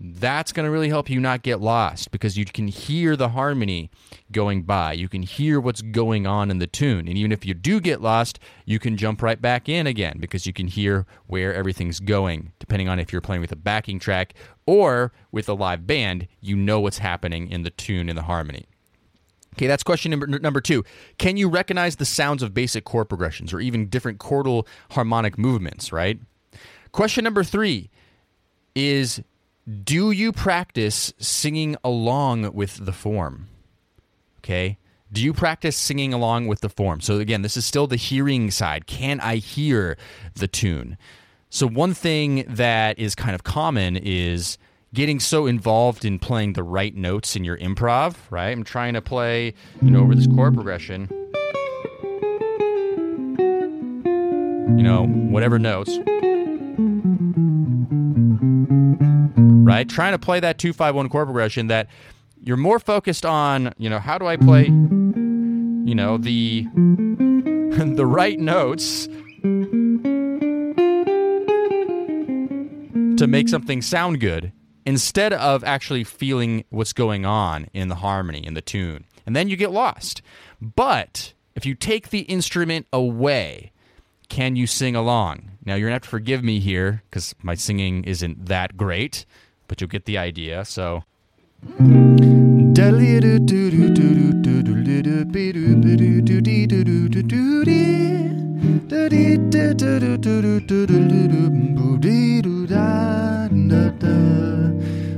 that's 0.00 0.52
going 0.52 0.64
to 0.64 0.70
really 0.70 0.88
help 0.88 1.10
you 1.10 1.18
not 1.18 1.42
get 1.42 1.60
lost 1.60 2.12
because 2.12 2.38
you 2.38 2.44
can 2.44 2.68
hear 2.68 3.16
the 3.16 3.30
harmony 3.30 3.90
going 4.30 4.62
by. 4.62 4.92
You 4.92 5.08
can 5.08 5.22
hear 5.22 5.58
what's 5.58 5.82
going 5.82 6.24
on 6.24 6.50
in 6.50 6.58
the 6.58 6.68
tune. 6.68 7.08
And 7.08 7.18
even 7.18 7.32
if 7.32 7.44
you 7.44 7.52
do 7.52 7.80
get 7.80 8.00
lost, 8.00 8.38
you 8.64 8.78
can 8.78 8.96
jump 8.96 9.22
right 9.22 9.40
back 9.40 9.68
in 9.68 9.88
again 9.88 10.18
because 10.20 10.46
you 10.46 10.52
can 10.52 10.68
hear 10.68 11.04
where 11.26 11.52
everything's 11.52 11.98
going. 11.98 12.52
Depending 12.60 12.88
on 12.88 13.00
if 13.00 13.12
you're 13.12 13.20
playing 13.20 13.40
with 13.40 13.50
a 13.50 13.56
backing 13.56 13.98
track 13.98 14.34
or 14.66 15.12
with 15.32 15.48
a 15.48 15.54
live 15.54 15.84
band, 15.84 16.28
you 16.40 16.54
know 16.54 16.78
what's 16.78 16.98
happening 16.98 17.50
in 17.50 17.64
the 17.64 17.70
tune 17.70 18.08
and 18.08 18.16
the 18.16 18.22
harmony. 18.22 18.66
Okay, 19.56 19.66
that's 19.66 19.82
question 19.82 20.12
number 20.12 20.28
number 20.28 20.60
two. 20.60 20.84
Can 21.18 21.36
you 21.36 21.48
recognize 21.48 21.96
the 21.96 22.04
sounds 22.04 22.44
of 22.44 22.54
basic 22.54 22.84
chord 22.84 23.08
progressions 23.08 23.52
or 23.52 23.58
even 23.58 23.88
different 23.88 24.18
chordal 24.18 24.64
harmonic 24.92 25.36
movements, 25.36 25.90
right? 25.90 26.20
Question 26.92 27.24
number 27.24 27.42
three 27.42 27.90
is 28.76 29.20
do 29.68 30.10
you 30.10 30.32
practice 30.32 31.12
singing 31.18 31.76
along 31.84 32.54
with 32.54 32.84
the 32.86 32.92
form? 32.92 33.48
Okay. 34.38 34.78
Do 35.12 35.22
you 35.22 35.32
practice 35.32 35.76
singing 35.76 36.14
along 36.14 36.46
with 36.46 36.60
the 36.60 36.68
form? 36.68 37.00
So, 37.00 37.18
again, 37.18 37.42
this 37.42 37.56
is 37.56 37.64
still 37.64 37.86
the 37.86 37.96
hearing 37.96 38.50
side. 38.50 38.86
Can 38.86 39.20
I 39.20 39.36
hear 39.36 39.96
the 40.34 40.48
tune? 40.48 40.96
So, 41.50 41.66
one 41.66 41.94
thing 41.94 42.44
that 42.46 42.98
is 42.98 43.14
kind 43.14 43.34
of 43.34 43.42
common 43.42 43.96
is 43.96 44.58
getting 44.94 45.20
so 45.20 45.46
involved 45.46 46.04
in 46.04 46.18
playing 46.18 46.54
the 46.54 46.62
right 46.62 46.94
notes 46.94 47.36
in 47.36 47.44
your 47.44 47.58
improv, 47.58 48.16
right? 48.30 48.50
I'm 48.50 48.64
trying 48.64 48.94
to 48.94 49.02
play, 49.02 49.54
you 49.82 49.90
know, 49.90 50.00
over 50.00 50.14
this 50.14 50.26
chord 50.26 50.54
progression, 50.54 51.08
you 54.78 54.82
know, 54.82 55.06
whatever 55.06 55.58
notes. 55.58 55.98
Right? 59.68 59.86
Trying 59.86 60.12
to 60.12 60.18
play 60.18 60.40
that 60.40 60.58
251 60.58 61.10
chord 61.10 61.26
progression 61.26 61.66
that 61.66 61.88
you're 62.42 62.56
more 62.56 62.78
focused 62.78 63.26
on, 63.26 63.74
you 63.76 63.90
know, 63.90 63.98
how 63.98 64.16
do 64.16 64.26
I 64.26 64.38
play, 64.38 64.64
you 64.64 65.94
know, 65.94 66.16
the 66.16 66.66
the 66.74 68.06
right 68.06 68.40
notes 68.40 69.08
to 73.18 73.26
make 73.26 73.48
something 73.50 73.82
sound 73.82 74.20
good 74.20 74.52
instead 74.86 75.34
of 75.34 75.62
actually 75.64 76.02
feeling 76.02 76.64
what's 76.70 76.94
going 76.94 77.26
on 77.26 77.68
in 77.74 77.88
the 77.88 77.96
harmony 77.96 78.46
in 78.46 78.54
the 78.54 78.62
tune. 78.62 79.04
And 79.26 79.36
then 79.36 79.50
you 79.50 79.56
get 79.56 79.70
lost. 79.70 80.22
But 80.62 81.34
if 81.54 81.66
you 81.66 81.74
take 81.74 82.08
the 82.08 82.20
instrument 82.20 82.86
away, 82.90 83.72
can 84.30 84.56
you 84.56 84.66
sing 84.66 84.96
along? 84.96 85.50
Now 85.62 85.74
you're 85.74 85.88
gonna 85.88 85.96
have 85.96 86.02
to 86.02 86.08
forgive 86.08 86.42
me 86.42 86.58
here 86.58 87.02
because 87.10 87.34
my 87.42 87.54
singing 87.54 88.04
isn't 88.04 88.46
that 88.46 88.78
great 88.78 89.26
but 89.68 89.80
you'll 89.80 89.88
get 89.88 90.06
the 90.06 90.18
idea. 90.18 90.64
So. 90.64 91.04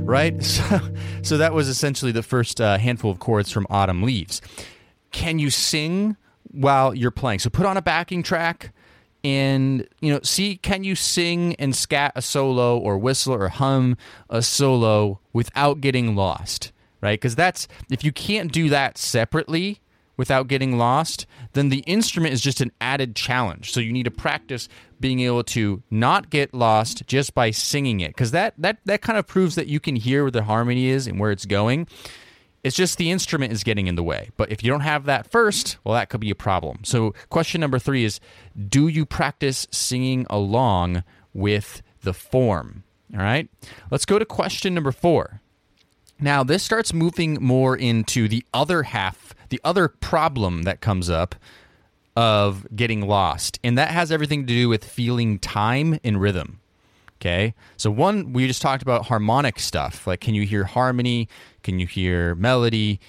Right? 0.05 0.35
So, 0.43 0.79
so 1.21 1.37
that 1.37 1.53
was 1.53 1.69
essentially 1.69 2.11
the 2.11 2.23
first 2.23 2.59
uh, 2.59 2.77
handful 2.77 3.11
of 3.11 3.19
chords 3.19 3.51
from 3.51 3.65
Autumn 3.69 4.03
Leaves. 4.03 4.41
Can 5.11 5.39
you 5.39 5.49
sing 5.49 6.17
while 6.43 6.93
you're 6.93 7.11
playing? 7.11 7.39
So 7.39 7.49
put 7.49 7.65
on 7.65 7.77
a 7.77 7.81
backing 7.81 8.21
track 8.23 8.73
and 9.23 9.87
you 9.99 10.11
know 10.11 10.19
see 10.23 10.57
can 10.57 10.83
you 10.83 10.95
sing 10.95 11.55
and 11.55 11.75
scat 11.75 12.11
a 12.15 12.21
solo 12.21 12.77
or 12.77 12.97
whistle 12.97 13.33
or 13.33 13.49
hum 13.49 13.95
a 14.29 14.41
solo 14.41 15.19
without 15.33 15.81
getting 15.81 16.15
lost 16.15 16.71
right? 17.01 17.19
Because 17.19 17.35
that's 17.35 17.67
if 17.89 18.03
you 18.03 18.11
can't 18.11 18.51
do 18.51 18.69
that 18.69 18.97
separately 18.97 19.81
without 20.17 20.47
getting 20.47 20.77
lost 20.77 21.25
then 21.53 21.69
the 21.69 21.79
instrument 21.79 22.33
is 22.33 22.41
just 22.41 22.61
an 22.61 22.71
added 22.79 23.15
challenge. 23.15 23.71
So 23.71 23.79
you 23.79 23.91
need 23.91 24.03
to 24.03 24.11
practice 24.11 24.69
being 24.99 25.19
able 25.21 25.43
to 25.45 25.81
not 25.89 26.29
get 26.29 26.53
lost 26.53 27.05
just 27.07 27.33
by 27.33 27.51
singing 27.51 27.99
it. 27.99 28.09
Because 28.09 28.31
that 28.31 28.53
that 28.57 28.77
that 28.85 29.01
kind 29.01 29.17
of 29.17 29.27
proves 29.27 29.55
that 29.55 29.67
you 29.67 29.79
can 29.79 29.95
hear 29.95 30.23
where 30.23 30.31
the 30.31 30.43
harmony 30.43 30.87
is 30.87 31.07
and 31.07 31.19
where 31.19 31.31
it's 31.31 31.45
going 31.45 31.87
it's 32.63 32.75
just 32.75 32.97
the 32.97 33.11
instrument 33.11 33.51
is 33.51 33.63
getting 33.63 33.87
in 33.87 33.95
the 33.95 34.03
way. 34.03 34.29
But 34.37 34.51
if 34.51 34.63
you 34.63 34.69
don't 34.69 34.81
have 34.81 35.05
that 35.05 35.29
first, 35.29 35.77
well, 35.83 35.95
that 35.95 36.09
could 36.09 36.21
be 36.21 36.29
a 36.29 36.35
problem. 36.35 36.79
So, 36.83 37.13
question 37.29 37.61
number 37.61 37.79
three 37.79 38.03
is 38.03 38.19
Do 38.69 38.87
you 38.87 39.05
practice 39.05 39.67
singing 39.71 40.25
along 40.29 41.03
with 41.33 41.81
the 42.03 42.13
form? 42.13 42.83
All 43.13 43.19
right. 43.19 43.49
Let's 43.89 44.05
go 44.05 44.19
to 44.19 44.25
question 44.25 44.73
number 44.73 44.91
four. 44.91 45.41
Now, 46.19 46.43
this 46.43 46.61
starts 46.61 46.93
moving 46.93 47.41
more 47.41 47.75
into 47.75 48.27
the 48.27 48.45
other 48.53 48.83
half, 48.83 49.33
the 49.49 49.59
other 49.63 49.87
problem 49.87 50.63
that 50.63 50.79
comes 50.79 51.09
up 51.09 51.35
of 52.15 52.67
getting 52.75 53.01
lost. 53.01 53.59
And 53.63 53.77
that 53.77 53.89
has 53.89 54.11
everything 54.11 54.45
to 54.45 54.53
do 54.53 54.69
with 54.69 54.85
feeling 54.85 55.39
time 55.39 55.99
and 56.03 56.21
rhythm. 56.21 56.60
Okay. 57.21 57.53
So, 57.77 57.91
one, 57.91 58.33
we 58.33 58.47
just 58.47 58.63
talked 58.63 58.81
about 58.81 59.05
harmonic 59.05 59.59
stuff. 59.59 60.07
Like, 60.07 60.21
can 60.21 60.33
you 60.33 60.41
hear 60.43 60.63
harmony? 60.63 61.29
Can 61.61 61.77
you 61.77 61.85
hear 61.85 62.33
melody? 62.33 62.99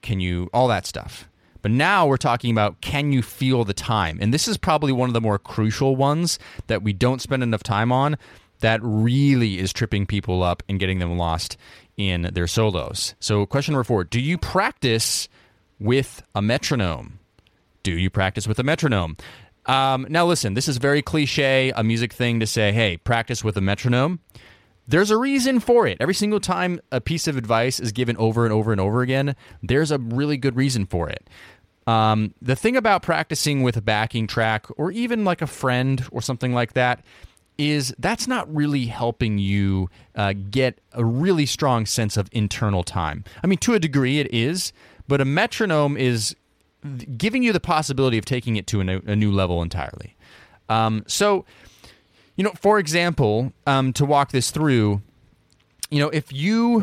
Can 0.00 0.20
you, 0.20 0.48
all 0.54 0.68
that 0.68 0.86
stuff. 0.86 1.28
But 1.60 1.72
now 1.72 2.06
we're 2.06 2.16
talking 2.16 2.50
about 2.50 2.80
can 2.80 3.12
you 3.12 3.20
feel 3.20 3.64
the 3.64 3.74
time? 3.74 4.18
And 4.22 4.32
this 4.32 4.48
is 4.48 4.56
probably 4.56 4.90
one 4.90 5.10
of 5.10 5.12
the 5.12 5.20
more 5.20 5.38
crucial 5.38 5.96
ones 5.96 6.38
that 6.68 6.82
we 6.82 6.94
don't 6.94 7.20
spend 7.20 7.42
enough 7.42 7.62
time 7.62 7.92
on 7.92 8.16
that 8.60 8.80
really 8.82 9.58
is 9.58 9.72
tripping 9.72 10.06
people 10.06 10.42
up 10.42 10.62
and 10.68 10.80
getting 10.80 10.98
them 10.98 11.18
lost 11.18 11.58
in 11.98 12.30
their 12.32 12.46
solos. 12.46 13.14
So, 13.20 13.44
question 13.44 13.72
number 13.72 13.84
four 13.84 14.04
Do 14.04 14.20
you 14.20 14.38
practice 14.38 15.28
with 15.78 16.22
a 16.34 16.40
metronome? 16.40 17.18
Do 17.82 17.92
you 17.92 18.08
practice 18.08 18.48
with 18.48 18.58
a 18.58 18.62
metronome? 18.62 19.16
Um, 19.68 20.06
now, 20.08 20.24
listen, 20.24 20.54
this 20.54 20.66
is 20.66 20.78
very 20.78 21.02
cliche, 21.02 21.72
a 21.76 21.84
music 21.84 22.12
thing 22.12 22.40
to 22.40 22.46
say, 22.46 22.72
hey, 22.72 22.96
practice 22.96 23.44
with 23.44 23.56
a 23.56 23.60
metronome. 23.60 24.20
There's 24.88 25.10
a 25.10 25.18
reason 25.18 25.60
for 25.60 25.86
it. 25.86 25.98
Every 26.00 26.14
single 26.14 26.40
time 26.40 26.80
a 26.90 27.00
piece 27.00 27.28
of 27.28 27.36
advice 27.36 27.78
is 27.78 27.92
given 27.92 28.16
over 28.16 28.44
and 28.44 28.52
over 28.52 28.72
and 28.72 28.80
over 28.80 29.02
again, 29.02 29.36
there's 29.62 29.90
a 29.90 29.98
really 29.98 30.38
good 30.38 30.56
reason 30.56 30.86
for 30.86 31.10
it. 31.10 31.28
Um, 31.86 32.34
the 32.40 32.56
thing 32.56 32.76
about 32.76 33.02
practicing 33.02 33.62
with 33.62 33.76
a 33.76 33.82
backing 33.82 34.26
track 34.26 34.66
or 34.78 34.90
even 34.90 35.24
like 35.24 35.42
a 35.42 35.46
friend 35.46 36.04
or 36.10 36.22
something 36.22 36.54
like 36.54 36.72
that 36.72 37.04
is 37.58 37.94
that's 37.98 38.26
not 38.26 38.54
really 38.54 38.86
helping 38.86 39.36
you 39.36 39.90
uh, 40.14 40.32
get 40.50 40.80
a 40.92 41.04
really 41.04 41.44
strong 41.44 41.84
sense 41.84 42.16
of 42.16 42.28
internal 42.32 42.84
time. 42.84 43.24
I 43.42 43.46
mean, 43.46 43.58
to 43.58 43.74
a 43.74 43.78
degree, 43.78 44.20
it 44.20 44.32
is, 44.32 44.72
but 45.08 45.20
a 45.20 45.24
metronome 45.24 45.96
is 45.96 46.36
giving 47.16 47.42
you 47.42 47.52
the 47.52 47.60
possibility 47.60 48.18
of 48.18 48.24
taking 48.24 48.56
it 48.56 48.66
to 48.68 48.80
a 48.80 48.84
new, 48.84 49.02
a 49.06 49.16
new 49.16 49.32
level 49.32 49.62
entirely. 49.62 50.16
Um, 50.68 51.04
so, 51.06 51.44
you 52.36 52.44
know, 52.44 52.52
for 52.60 52.78
example, 52.78 53.52
um, 53.66 53.92
to 53.94 54.04
walk 54.04 54.30
this 54.32 54.50
through, 54.50 55.02
you 55.90 56.00
know, 56.00 56.08
if 56.10 56.32
you 56.32 56.80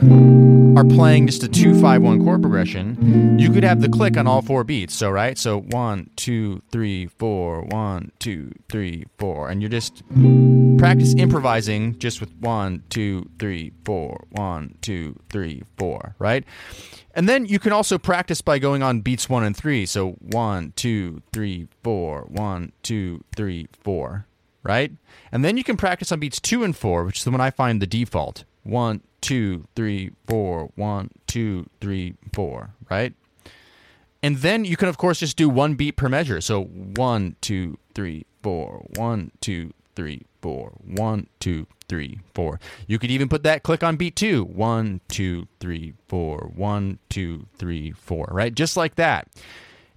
are 0.75 0.83
playing 0.83 1.27
just 1.27 1.43
a 1.43 1.47
two 1.47 1.79
five 1.79 2.01
one 2.01 2.23
chord 2.23 2.41
progression, 2.41 3.39
you 3.39 3.51
could 3.51 3.63
have 3.63 3.81
the 3.81 3.89
click 3.89 4.17
on 4.17 4.27
all 4.27 4.41
four 4.41 4.63
beats. 4.63 4.93
So 4.93 5.09
right, 5.09 5.37
so 5.37 5.61
one, 5.61 6.09
two, 6.15 6.61
three, 6.71 7.07
four, 7.07 7.61
one, 7.61 8.11
two, 8.19 8.51
three, 8.69 9.05
four, 9.17 9.49
and 9.49 9.61
you're 9.61 9.69
just 9.69 10.03
practice 10.77 11.15
improvising 11.15 11.97
just 11.97 12.19
with 12.19 12.33
one, 12.39 12.83
two, 12.89 13.29
three, 13.39 13.71
four, 13.85 14.25
one, 14.31 14.75
two, 14.81 15.17
three, 15.29 15.63
four, 15.77 16.15
right? 16.19 16.43
And 17.13 17.29
then 17.29 17.45
you 17.45 17.59
can 17.59 17.71
also 17.71 17.97
practice 17.97 18.41
by 18.41 18.59
going 18.59 18.83
on 18.83 18.99
beats 18.99 19.29
one 19.29 19.43
and 19.43 19.55
three. 19.55 19.85
So 19.85 20.11
one, 20.19 20.73
two, 20.75 21.21
three, 21.31 21.69
four, 21.83 22.25
one, 22.27 22.73
two, 22.83 23.23
three, 23.35 23.67
four, 23.81 24.27
right? 24.63 24.91
And 25.31 25.45
then 25.45 25.55
you 25.55 25.63
can 25.63 25.77
practice 25.77 26.11
on 26.11 26.19
beats 26.19 26.41
two 26.41 26.65
and 26.65 26.75
four, 26.75 27.05
which 27.05 27.19
is 27.19 27.23
the 27.23 27.31
one 27.31 27.39
I 27.39 27.51
find 27.51 27.81
the 27.81 27.87
default. 27.87 28.43
One, 28.63 29.01
two, 29.25 29.65
three, 29.75 30.11
four, 30.27 30.69
one, 30.75 31.09
two, 31.25 31.67
three, 31.81 32.13
four, 32.31 32.69
right? 32.91 33.11
And 34.21 34.37
then 34.37 34.65
you 34.65 34.77
can, 34.77 34.87
of 34.87 34.99
course, 34.99 35.19
just 35.19 35.35
do 35.35 35.49
one 35.49 35.73
beat 35.73 35.93
per 35.93 36.07
measure. 36.07 36.39
So 36.41 36.65
one, 36.65 37.35
two, 37.41 37.79
three, 37.95 38.27
four, 38.43 38.85
one, 38.97 39.31
two, 39.41 39.73
three, 39.95 40.27
four, 40.43 40.73
one, 40.85 41.25
two, 41.39 41.65
three, 41.89 42.19
four. 42.35 42.59
You 42.85 42.99
could 42.99 43.09
even 43.09 43.27
put 43.27 43.41
that 43.41 43.63
click 43.63 43.81
on 43.83 43.95
beat 43.95 44.15
two. 44.15 44.43
One, 44.43 45.01
two, 45.07 45.47
three, 45.59 45.95
four. 46.07 46.51
One, 46.55 46.99
two, 47.09 47.47
three, 47.57 47.93
four. 47.93 48.27
Right? 48.29 48.53
Just 48.53 48.77
like 48.77 48.93
that. 48.93 49.27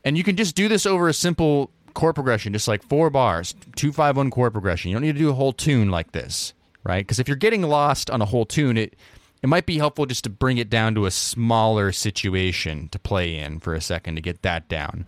And 0.07 0.17
you 0.17 0.25
can 0.25 0.37
just 0.37 0.57
do 0.57 0.69
this 0.69 0.87
over 0.87 1.07
a 1.07 1.13
simple 1.13 1.71
chord 1.93 2.15
progression, 2.15 2.55
just 2.55 2.67
like 2.67 2.83
four 2.83 3.11
bars, 3.11 3.55
two, 3.77 3.93
five, 3.93 4.17
one 4.17 4.31
chord 4.31 4.55
progression. 4.55 4.89
You 4.89 4.95
don't 4.95 5.03
need 5.03 5.13
to 5.13 5.19
do 5.19 5.29
a 5.29 5.35
whole 5.35 5.53
tune 5.53 5.91
like 5.91 6.13
this, 6.13 6.55
right? 6.83 7.07
Because 7.07 7.19
if 7.19 7.29
you're 7.29 7.37
getting 7.37 7.61
lost 7.61 8.09
on 8.09 8.23
a 8.23 8.25
whole 8.25 8.47
tune, 8.47 8.79
it 8.79 8.97
it 9.43 9.49
might 9.49 9.67
be 9.67 9.79
helpful 9.79 10.07
just 10.07 10.25
to 10.25 10.31
bring 10.31 10.59
it 10.59 10.71
down 10.71 10.95
to 10.95 11.07
a 11.07 11.11
smaller 11.11 11.93
situation 11.93 12.89
to 12.89 12.99
play 12.99 13.37
in 13.37 13.61
for 13.61 13.75
a 13.75 13.81
second 13.81 14.17
to 14.17 14.21
get 14.21 14.43
that 14.43 14.69
down. 14.69 15.07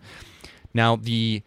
Now, 0.73 0.95
the 0.95 1.43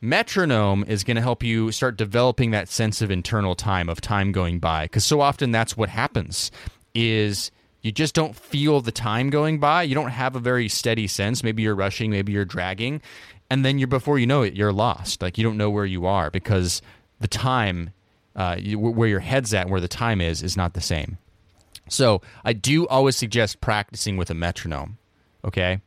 metronome 0.00 0.84
is 0.86 1.04
going 1.04 1.16
to 1.16 1.22
help 1.22 1.42
you 1.42 1.72
start 1.72 1.96
developing 1.96 2.50
that 2.50 2.68
sense 2.68 3.02
of 3.02 3.10
internal 3.10 3.54
time 3.54 3.88
of 3.88 4.00
time 4.00 4.32
going 4.32 4.58
by 4.58 4.84
because 4.84 5.04
so 5.04 5.20
often 5.20 5.52
that's 5.52 5.76
what 5.76 5.88
happens 5.88 6.50
is 6.92 7.50
you 7.82 7.92
just 7.92 8.14
don't 8.14 8.36
feel 8.36 8.80
the 8.80 8.92
time 8.92 9.30
going 9.30 9.58
by. 9.58 9.82
You 9.82 9.94
don't 9.94 10.10
have 10.10 10.36
a 10.36 10.40
very 10.40 10.68
steady 10.68 11.06
sense. 11.06 11.42
Maybe 11.42 11.62
you're 11.62 11.74
rushing 11.74 12.10
maybe 12.10 12.32
you're 12.32 12.44
dragging 12.44 13.00
and 13.48 13.64
then 13.64 13.78
you're 13.78 13.88
before 13.88 14.18
you 14.18 14.26
know 14.26 14.42
it 14.42 14.54
you're 14.54 14.72
lost. 14.72 15.22
Like 15.22 15.38
you 15.38 15.44
don't 15.44 15.56
know 15.56 15.70
where 15.70 15.86
you 15.86 16.06
are 16.06 16.30
because 16.30 16.82
the 17.20 17.28
time 17.28 17.90
uh, 18.34 18.56
where 18.58 19.08
your 19.08 19.20
head's 19.20 19.54
at 19.54 19.68
where 19.68 19.80
the 19.80 19.88
time 19.88 20.20
is 20.20 20.42
is 20.42 20.56
not 20.56 20.74
the 20.74 20.80
same 20.80 21.18
so 21.88 22.22
I 22.44 22.52
do 22.52 22.86
always 22.86 23.16
suggest 23.16 23.60
practicing 23.60 24.16
with 24.16 24.30
a 24.30 24.34
metronome. 24.34 24.98
Okay. 25.44 25.80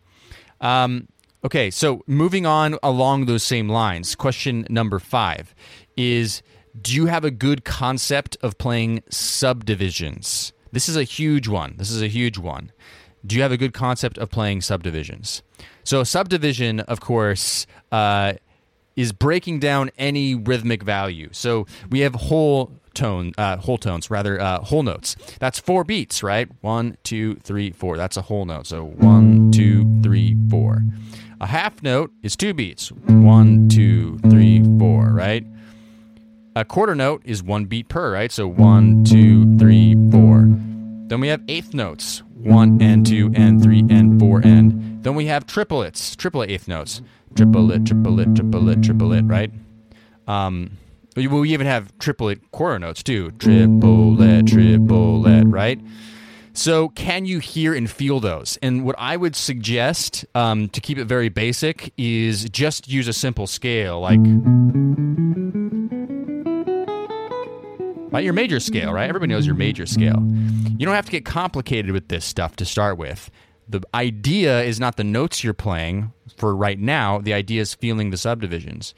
Um, 0.61 1.07
okay. 1.43 1.71
So 1.71 2.03
moving 2.07 2.45
on 2.45 2.77
along 2.83 3.25
those 3.25 3.43
same 3.43 3.69
lines, 3.69 4.15
question 4.15 4.65
number 4.69 4.99
five 4.99 5.55
is 5.97 6.41
Do 6.79 6.93
you 6.93 7.05
have 7.05 7.23
a 7.23 7.31
good 7.31 7.63
concept 7.63 8.37
of 8.41 8.57
playing 8.57 9.03
subdivisions? 9.09 10.53
This 10.71 10.89
is 10.89 10.97
a 10.97 11.03
huge 11.03 11.47
one. 11.47 11.75
This 11.77 11.89
is 11.89 12.01
a 12.01 12.07
huge 12.07 12.37
one. 12.37 12.71
Do 13.25 13.35
you 13.35 13.41
have 13.41 13.51
a 13.51 13.57
good 13.57 13.73
concept 13.73 14.17
of 14.17 14.29
playing 14.29 14.61
subdivisions? 14.61 15.41
So, 15.83 16.01
a 16.01 16.05
subdivision, 16.05 16.81
of 16.81 16.99
course, 16.99 17.65
uh, 17.91 18.33
is 18.95 19.11
breaking 19.11 19.59
down 19.59 19.91
any 19.97 20.35
rhythmic 20.35 20.83
value. 20.83 21.29
So 21.31 21.65
we 21.89 22.01
have 22.01 22.15
whole 22.15 22.71
tone, 22.95 23.33
uh, 23.37 23.57
whole 23.57 23.77
tones, 23.77 24.09
rather 24.09 24.41
uh, 24.41 24.61
whole 24.61 24.83
notes. 24.83 25.15
That's 25.39 25.59
four 25.59 25.83
beats, 25.83 26.23
right? 26.23 26.49
One, 26.61 26.97
two, 27.03 27.35
three, 27.35 27.71
four. 27.71 27.97
That's 27.97 28.17
a 28.17 28.23
whole 28.23 28.45
note. 28.45 28.67
So 28.67 28.83
one, 28.83 29.51
two, 29.51 30.01
three, 30.01 30.35
four. 30.49 30.83
A 31.39 31.47
half 31.47 31.83
note 31.83 32.11
is 32.23 32.35
two 32.35 32.53
beats. 32.53 32.91
One, 32.91 33.69
two, 33.69 34.17
three, 34.29 34.63
four, 34.79 35.09
right? 35.09 35.45
A 36.55 36.65
quarter 36.65 36.95
note 36.95 37.21
is 37.25 37.43
one 37.43 37.65
beat 37.65 37.89
per, 37.89 38.13
right? 38.13 38.31
So 38.31 38.47
one, 38.47 39.03
two, 39.03 39.57
three, 39.57 39.93
four. 40.09 40.45
Then 41.07 41.19
we 41.19 41.27
have 41.27 41.41
eighth 41.47 41.73
notes. 41.73 42.23
One 42.33 42.81
and 42.81 43.05
two 43.05 43.31
and 43.35 43.61
three 43.61 43.83
and 43.89 44.19
four 44.19 44.39
and. 44.43 45.03
Then 45.03 45.13
we 45.13 45.27
have 45.27 45.45
triplets, 45.45 46.15
triplet 46.15 46.49
eighth 46.49 46.67
notes 46.67 47.01
triplet, 47.35 47.85
triplet, 47.85 48.35
triplet, 48.35 48.81
triplet, 48.81 49.25
right? 49.25 49.51
Um, 50.27 50.71
we, 51.15 51.27
we 51.27 51.53
even 51.53 51.67
have 51.67 51.97
triplet 51.99 52.51
quarter 52.51 52.77
notes 52.79 53.01
too. 53.01 53.31
Triplet, 53.31 54.47
triplet, 54.47 55.47
right? 55.47 55.79
So, 56.53 56.89
can 56.89 57.25
you 57.25 57.39
hear 57.39 57.73
and 57.73 57.89
feel 57.89 58.21
those? 58.21 58.57
And 58.61 58.85
what 58.85 58.95
I 58.97 59.17
would 59.17 59.35
suggest 59.35 60.25
um, 60.35 60.69
to 60.69 60.79
keep 60.79 60.97
it 60.97 61.03
very 61.03 61.27
basic 61.27 61.93
is 61.97 62.49
just 62.49 62.87
use 62.87 63.09
a 63.09 63.13
simple 63.13 63.45
scale, 63.45 63.99
like 63.99 64.21
your 68.23 68.33
major 68.33 68.61
scale, 68.61 68.93
right? 68.93 69.09
Everybody 69.09 69.33
knows 69.33 69.45
your 69.45 69.55
major 69.55 69.85
scale. 69.85 70.23
You 70.77 70.85
don't 70.85 70.95
have 70.95 71.05
to 71.05 71.11
get 71.11 71.25
complicated 71.25 71.91
with 71.91 72.07
this 72.07 72.23
stuff 72.23 72.55
to 72.57 72.65
start 72.65 72.97
with 72.97 73.29
the 73.67 73.81
idea 73.93 74.61
is 74.61 74.79
not 74.79 74.97
the 74.97 75.03
notes 75.03 75.43
you're 75.43 75.53
playing 75.53 76.11
for 76.37 76.55
right 76.55 76.79
now. 76.79 77.19
The 77.19 77.33
idea 77.33 77.61
is 77.61 77.73
feeling 77.73 78.11
the 78.11 78.17
subdivisions. 78.17 78.93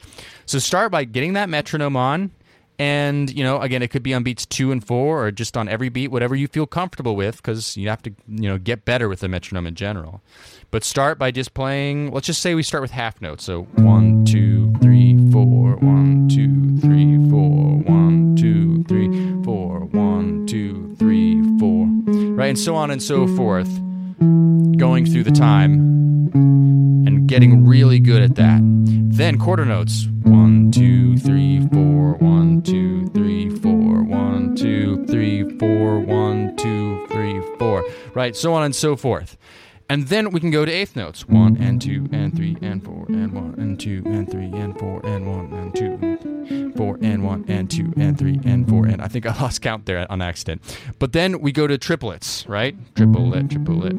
So 0.45 0.59
start 0.59 0.91
by 0.91 1.03
getting 1.03 1.33
that 1.33 1.49
metronome 1.49 1.95
on. 1.95 2.31
And, 2.79 3.35
you 3.35 3.43
know, 3.43 3.59
again, 3.59 3.81
it 3.81 3.87
could 3.87 4.03
be 4.03 4.13
on 4.13 4.21
beats 4.21 4.45
two 4.45 4.71
and 4.71 4.85
four 4.85 5.25
or 5.25 5.31
just 5.31 5.57
on 5.57 5.67
every 5.67 5.89
beat, 5.89 6.09
whatever 6.09 6.35
you 6.35 6.47
feel 6.47 6.67
comfortable 6.67 7.15
with, 7.15 7.37
because 7.37 7.75
you 7.75 7.89
have 7.89 8.03
to, 8.03 8.11
you 8.27 8.47
know, 8.47 8.59
get 8.59 8.85
better 8.85 9.09
with 9.09 9.21
the 9.21 9.27
metronome 9.27 9.65
in 9.65 9.73
general. 9.73 10.21
But 10.69 10.83
start 10.83 11.17
by 11.17 11.31
just 11.31 11.55
playing, 11.55 12.11
let's 12.11 12.27
just 12.27 12.39
say 12.39 12.53
we 12.53 12.61
start 12.61 12.83
with 12.83 12.91
half 12.91 13.19
notes. 13.19 13.45
So 13.45 13.63
one, 13.77 14.25
two, 14.25 14.71
three, 14.79 15.17
four, 15.31 15.77
one, 15.77 16.29
two, 16.29 16.77
three, 16.77 17.15
four, 17.31 17.77
one, 17.79 18.35
two, 18.35 18.83
three, 18.83 19.43
four, 19.43 19.79
one, 19.85 20.45
two, 20.45 20.95
three, 20.99 21.41
four, 21.57 21.87
right? 22.35 22.49
And 22.49 22.59
so 22.59 22.75
on 22.75 22.91
and 22.91 23.01
so 23.01 23.27
forth 23.35 23.69
going 24.77 25.05
through 25.05 25.23
the 25.23 25.31
time 25.31 25.73
and 26.33 27.27
getting 27.27 27.65
really 27.65 27.99
good 27.99 28.21
at 28.21 28.35
that. 28.35 28.61
Then 28.63 29.37
quarter 29.39 29.65
notes 29.65 30.07
one, 30.23 30.71
two, 30.71 31.17
three, 31.17 31.67
four, 31.69 32.13
one, 32.13 32.61
two, 32.61 33.07
three, 33.07 33.49
four, 33.49 34.03
one, 34.03 34.55
two, 34.55 35.05
three, 35.05 35.57
four, 35.57 35.99
one, 35.99 36.55
two, 36.57 37.07
three, 37.07 37.41
four, 37.57 37.83
right? 38.13 38.35
So 38.35 38.53
on 38.53 38.63
and 38.63 38.75
so 38.75 38.95
forth. 38.95 39.37
And 39.89 40.07
then 40.09 40.31
we 40.31 40.41
can 40.41 40.51
go 40.51 40.65
to 40.65 40.71
eighth 40.71 40.95
notes. 40.97 41.27
One 41.27 41.55
and 41.57 41.81
two 41.81 42.09
and 42.11 42.35
three 42.35 42.57
and 42.61 42.83
four 42.83 43.05
and 43.07 43.31
one 43.31 43.55
and 43.57 43.79
two 43.79 44.03
and 44.05 44.29
three 44.29 44.51
and 44.51 44.77
four 44.77 44.99
and 45.05 45.25
one 45.25 45.53
and 45.53 45.73
two, 45.73 46.16
four 46.77 46.97
and 47.01 47.23
one 47.23 47.43
and 47.47 47.69
two 47.69 47.91
and 47.97 48.17
three 48.17 48.39
and 48.45 48.69
four 48.69 48.85
and 48.85 49.01
I 49.01 49.07
think 49.07 49.25
I 49.25 49.35
lost 49.41 49.61
count 49.61 49.85
there 49.85 50.09
on 50.09 50.21
accident. 50.21 50.61
But 50.99 51.11
then 51.11 51.41
we 51.41 51.51
go 51.51 51.67
to 51.67 51.77
triplets, 51.77 52.47
right? 52.47 52.75
Triplet, 52.95 53.49
triplet. 53.49 53.95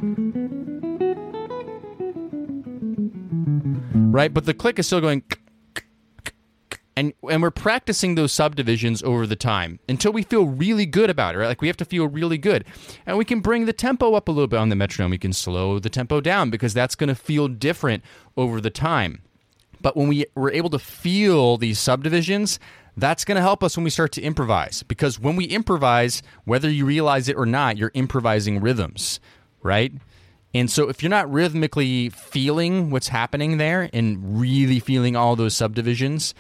Right? 4.11 4.33
But 4.33 4.47
the 4.47 4.55
click 4.55 4.79
is 4.79 4.87
still 4.87 5.01
going 5.01 5.23
and 6.99 7.13
and 7.31 7.43
we're 7.43 7.51
practicing 7.53 8.17
those 8.17 8.33
subdivisions 8.33 9.03
over 9.05 9.25
the 9.25 9.37
time 9.37 9.79
until 9.89 10.13
we 10.13 10.23
feel 10.23 10.47
really 10.47 10.85
good 10.85 11.09
about 11.09 11.35
it 11.35 11.39
right 11.39 11.47
like 11.47 11.61
we 11.61 11.69
have 11.69 11.77
to 11.77 11.85
feel 11.85 12.09
really 12.09 12.39
good 12.39 12.65
and 13.07 13.17
we 13.17 13.25
can 13.25 13.39
bring 13.39 13.67
the 13.67 13.73
tempo 13.73 14.15
up 14.15 14.27
a 14.27 14.33
little 14.33 14.49
bit 14.49 14.59
on 14.59 14.69
the 14.69 14.75
metronome 14.75 15.13
we 15.13 15.19
can 15.19 15.33
slow 15.33 15.79
the 15.79 15.89
tempo 15.89 16.21
down 16.21 16.51
because 16.51 16.75
that's 16.75 16.97
going 16.97 17.09
to 17.09 17.15
feel 17.15 17.47
different 17.47 18.03
over 18.37 18.61
the 18.61 18.71
time 18.71 19.23
but 19.81 19.97
when 19.97 20.09
we 20.09 20.27
we're 20.35 20.51
able 20.51 20.71
to 20.71 20.79
feel 20.79 21.57
these 21.57 21.79
subdivisions 21.79 22.59
that's 22.97 23.25
going 23.25 23.37
to 23.37 23.43
help 23.43 23.63
us 23.63 23.77
when 23.77 23.85
we 23.85 23.91
start 23.91 24.13
to 24.13 24.23
improvise 24.23 24.83
because 24.85 25.19
when 25.19 25.37
we 25.37 25.45
improvise 25.45 26.23
whether 26.45 26.69
you 26.69 26.85
realize 26.85 27.29
it 27.29 27.37
or 27.37 27.47
not 27.47 27.77
you're 27.77 27.93
improvising 27.95 28.61
rhythms 28.61 29.21
right 29.63 29.93
and 30.55 30.71
so 30.71 30.89
if 30.89 31.03
you're 31.03 31.11
not 31.11 31.31
rhythmically 31.31 32.09
feeling 32.09 32.91
what's 32.91 33.09
happening 33.09 33.59
there 33.59 33.91
and 33.93 34.41
really 34.41 34.81
feeling 34.81 35.17
all 35.17 35.37
those 35.37 35.55
subdivisions 35.55 36.35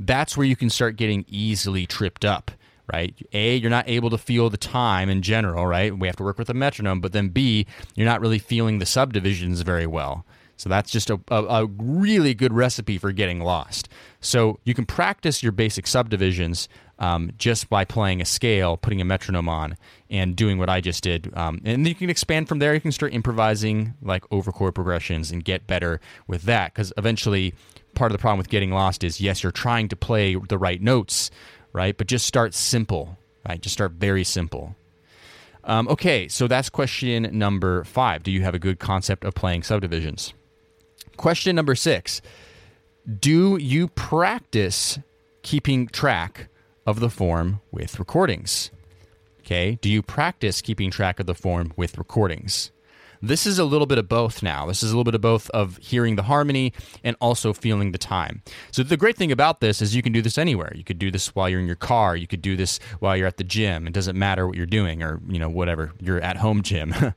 that's 0.00 0.36
where 0.36 0.46
you 0.46 0.56
can 0.56 0.70
start 0.70 0.96
getting 0.96 1.24
easily 1.28 1.86
tripped 1.86 2.24
up 2.24 2.50
right? 2.92 3.14
A, 3.32 3.56
you're 3.56 3.70
not 3.70 3.88
able 3.88 4.10
to 4.10 4.18
feel 4.18 4.50
the 4.50 4.56
time 4.56 5.08
in 5.08 5.22
general, 5.22 5.66
right? 5.66 5.96
We 5.96 6.06
have 6.08 6.16
to 6.16 6.22
work 6.22 6.38
with 6.38 6.50
a 6.50 6.54
metronome, 6.54 7.00
but 7.00 7.12
then 7.12 7.28
B, 7.28 7.66
you're 7.94 8.06
not 8.06 8.20
really 8.20 8.38
feeling 8.38 8.78
the 8.78 8.86
subdivisions 8.86 9.62
very 9.62 9.86
well. 9.86 10.26
So 10.62 10.68
that's 10.68 10.92
just 10.92 11.10
a, 11.10 11.18
a, 11.26 11.42
a, 11.42 11.66
really 11.66 12.34
good 12.34 12.52
recipe 12.52 12.96
for 12.96 13.10
getting 13.10 13.40
lost. 13.40 13.88
So 14.20 14.60
you 14.62 14.74
can 14.74 14.86
practice 14.86 15.42
your 15.42 15.50
basic 15.50 15.88
subdivisions 15.88 16.68
um, 17.00 17.32
just 17.36 17.68
by 17.68 17.84
playing 17.84 18.20
a 18.20 18.24
scale, 18.24 18.76
putting 18.76 19.00
a 19.00 19.04
metronome 19.04 19.48
on, 19.48 19.76
and 20.08 20.36
doing 20.36 20.58
what 20.58 20.68
I 20.68 20.80
just 20.80 21.02
did. 21.02 21.36
Um, 21.36 21.60
and 21.64 21.84
you 21.84 21.96
can 21.96 22.08
expand 22.08 22.48
from 22.48 22.60
there. 22.60 22.74
You 22.74 22.80
can 22.80 22.92
start 22.92 23.12
improvising 23.12 23.94
like 24.02 24.22
over 24.30 24.52
chord 24.52 24.76
progressions 24.76 25.32
and 25.32 25.44
get 25.44 25.66
better 25.66 26.00
with 26.28 26.42
that 26.42 26.72
because 26.72 26.92
eventually 26.96 27.54
part 27.96 28.12
of 28.12 28.16
the 28.16 28.22
problem 28.22 28.38
with 28.38 28.48
getting 28.48 28.70
lost 28.70 29.02
is 29.02 29.20
yes, 29.20 29.42
you're 29.42 29.50
trying 29.50 29.88
to 29.88 29.96
play 29.96 30.36
the 30.36 30.58
right 30.58 30.80
notes, 30.80 31.32
right? 31.72 31.98
But 31.98 32.06
just 32.06 32.24
start 32.24 32.54
simple, 32.54 33.18
right? 33.48 33.60
Just 33.60 33.72
start 33.72 33.94
very 33.94 34.22
simple. 34.22 34.76
Um, 35.64 35.88
okay, 35.88 36.28
so 36.28 36.46
that's 36.46 36.70
question 36.70 37.36
number 37.36 37.82
five. 37.82 38.22
Do 38.22 38.30
you 38.30 38.42
have 38.42 38.54
a 38.54 38.60
good 38.60 38.78
concept 38.78 39.24
of 39.24 39.34
playing 39.34 39.64
subdivisions? 39.64 40.34
Question 41.16 41.56
number 41.56 41.74
six 41.74 42.22
Do 43.18 43.56
you 43.56 43.88
practice 43.88 44.98
keeping 45.42 45.88
track 45.88 46.48
of 46.86 47.00
the 47.00 47.10
form 47.10 47.60
with 47.70 47.98
recordings? 47.98 48.70
Okay, 49.40 49.78
do 49.80 49.90
you 49.90 50.02
practice 50.02 50.60
keeping 50.60 50.90
track 50.90 51.18
of 51.18 51.26
the 51.26 51.34
form 51.34 51.72
with 51.76 51.98
recordings? 51.98 52.70
This 53.24 53.46
is 53.46 53.60
a 53.60 53.64
little 53.64 53.86
bit 53.86 53.98
of 53.98 54.08
both 54.08 54.42
now. 54.42 54.66
This 54.66 54.82
is 54.82 54.90
a 54.90 54.96
little 54.96 55.04
bit 55.04 55.14
of 55.14 55.20
both 55.20 55.48
of 55.50 55.76
hearing 55.76 56.16
the 56.16 56.24
harmony 56.24 56.72
and 57.04 57.16
also 57.20 57.52
feeling 57.52 57.92
the 57.92 57.98
time. 57.98 58.42
So 58.72 58.82
the 58.82 58.96
great 58.96 59.16
thing 59.16 59.30
about 59.30 59.60
this 59.60 59.80
is 59.80 59.94
you 59.94 60.02
can 60.02 60.12
do 60.12 60.22
this 60.22 60.38
anywhere. 60.38 60.72
You 60.74 60.82
could 60.82 60.98
do 60.98 61.12
this 61.12 61.28
while 61.28 61.48
you're 61.48 61.60
in 61.60 61.66
your 61.66 61.76
car. 61.76 62.16
You 62.16 62.26
could 62.26 62.42
do 62.42 62.56
this 62.56 62.80
while 62.98 63.16
you're 63.16 63.28
at 63.28 63.36
the 63.36 63.44
gym. 63.44 63.86
It 63.86 63.92
doesn't 63.92 64.18
matter 64.18 64.44
what 64.48 64.56
you're 64.56 64.66
doing 64.66 65.04
or, 65.04 65.20
you 65.28 65.38
know, 65.38 65.48
whatever, 65.48 65.92
your 66.00 66.20
at 66.20 66.36
home 66.38 66.62
gym. 66.62 66.92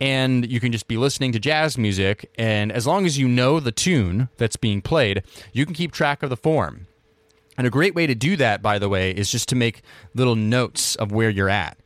and 0.00 0.50
you 0.50 0.60
can 0.60 0.72
just 0.72 0.88
be 0.88 0.96
listening 0.96 1.32
to 1.32 1.38
jazz 1.38 1.78
music 1.78 2.30
and 2.36 2.72
as 2.72 2.86
long 2.86 3.06
as 3.06 3.18
you 3.18 3.28
know 3.28 3.60
the 3.60 3.72
tune 3.72 4.28
that's 4.36 4.56
being 4.56 4.82
played, 4.82 5.22
you 5.52 5.64
can 5.64 5.74
keep 5.74 5.92
track 5.92 6.22
of 6.22 6.30
the 6.30 6.36
form. 6.36 6.86
And 7.56 7.66
a 7.66 7.70
great 7.70 7.94
way 7.94 8.06
to 8.06 8.14
do 8.14 8.36
that, 8.36 8.62
by 8.62 8.78
the 8.78 8.88
way, 8.88 9.10
is 9.12 9.30
just 9.30 9.48
to 9.50 9.56
make 9.56 9.82
little 10.14 10.34
notes 10.34 10.96
of 10.96 11.12
where 11.12 11.30
you're 11.30 11.48
at. 11.48 11.78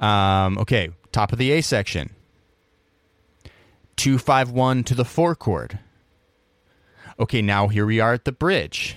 Um, 0.00 0.58
okay, 0.58 0.90
top 1.12 1.32
of 1.32 1.38
the 1.38 1.52
A 1.52 1.60
section. 1.60 2.10
251 3.96 4.84
to 4.84 4.94
the 4.94 5.04
four 5.04 5.34
chord. 5.36 5.78
Okay, 7.20 7.42
now 7.42 7.68
here 7.68 7.86
we 7.86 8.00
are 8.00 8.14
at 8.14 8.24
the 8.24 8.32
bridge. 8.32 8.96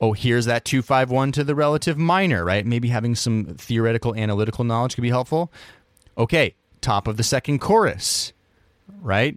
Oh, 0.00 0.12
here's 0.12 0.46
that 0.46 0.64
251 0.64 1.32
to 1.32 1.44
the 1.44 1.54
relative 1.54 1.98
minor, 1.98 2.44
right? 2.44 2.64
Maybe 2.64 2.88
having 2.88 3.14
some 3.14 3.44
theoretical 3.44 4.14
analytical 4.14 4.64
knowledge 4.64 4.94
could 4.94 5.02
be 5.02 5.10
helpful. 5.10 5.52
Okay, 6.16 6.54
top 6.84 7.08
of 7.08 7.16
the 7.16 7.22
second 7.22 7.60
chorus, 7.60 8.32
right? 9.00 9.36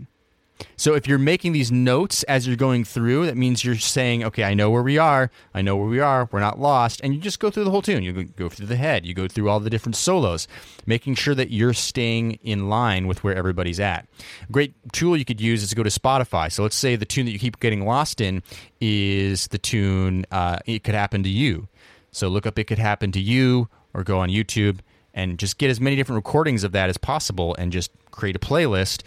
So 0.76 0.96
if 0.96 1.08
you're 1.08 1.20
making 1.20 1.52
these 1.54 1.72
notes 1.72 2.24
as 2.24 2.48
you're 2.48 2.56
going 2.56 2.84
through, 2.84 3.28
that 3.28 3.38
means 3.38 3.64
you're 3.64 3.76
saying, 3.76 4.24
okay, 4.24 4.44
I 4.44 4.54
know 4.54 4.70
where 4.70 4.84
we 4.84 4.98
are. 4.98 5.30
I 5.54 5.62
know 5.62 5.76
where 5.76 5.88
we 5.88 6.00
are. 6.00 6.28
We're 6.32 6.40
not 6.40 6.60
lost. 6.60 7.00
And 7.04 7.14
you 7.14 7.22
just 7.22 7.40
go 7.40 7.50
through 7.50 7.64
the 7.64 7.72
whole 7.72 7.82
tune. 7.82 8.04
You 8.04 8.24
go 8.24 8.50
through 8.50 8.68
the 8.68 8.76
head. 8.76 9.06
You 9.06 9.14
go 9.14 9.28
through 9.28 9.50
all 9.50 9.60
the 9.60 9.70
different 9.70 9.96
solos, 9.96 10.48
making 10.86 11.16
sure 11.16 11.36
that 11.36 11.52
you're 11.52 11.74
staying 11.74 12.40
in 12.44 12.70
line 12.70 13.08
with 13.08 13.24
where 13.24 13.36
everybody's 13.36 13.80
at. 13.80 14.08
A 14.48 14.52
great 14.52 14.74
tool 14.94 15.18
you 15.18 15.26
could 15.26 15.42
use 15.42 15.64
is 15.64 15.70
to 15.70 15.76
go 15.76 15.84
to 15.84 15.90
Spotify. 15.90 16.52
So 16.52 16.64
let's 16.64 16.76
say 16.76 16.96
the 16.96 17.06
tune 17.06 17.26
that 17.26 17.32
you 17.32 17.40
keep 17.40 17.60
getting 17.60 17.86
lost 17.86 18.22
in 18.22 18.42
is 18.82 19.48
the 19.48 19.58
tune 19.58 20.26
uh, 20.32 20.60
It 20.66 20.84
Could 20.84 20.96
Happen 20.96 21.24
to 21.24 21.30
You. 21.30 21.68
So 22.12 22.30
look 22.30 22.46
up 22.46 22.58
It 22.58 22.66
Could 22.66 22.80
Happen 22.80 23.12
to 23.12 23.20
You 23.20 23.70
or 23.94 24.04
go 24.04 24.20
on 24.20 24.30
YouTube 24.30 24.80
and 25.18 25.40
just 25.40 25.58
get 25.58 25.72
as 25.72 25.82
many 25.82 25.96
different 25.96 26.18
recordings 26.18 26.64
of 26.64 26.72
that 26.74 26.90
as 26.90 26.98
possible 26.98 27.56
and 27.56 27.72
just 27.72 27.92
create 28.12 28.36
a 28.36 28.40
playlist. 28.40 29.02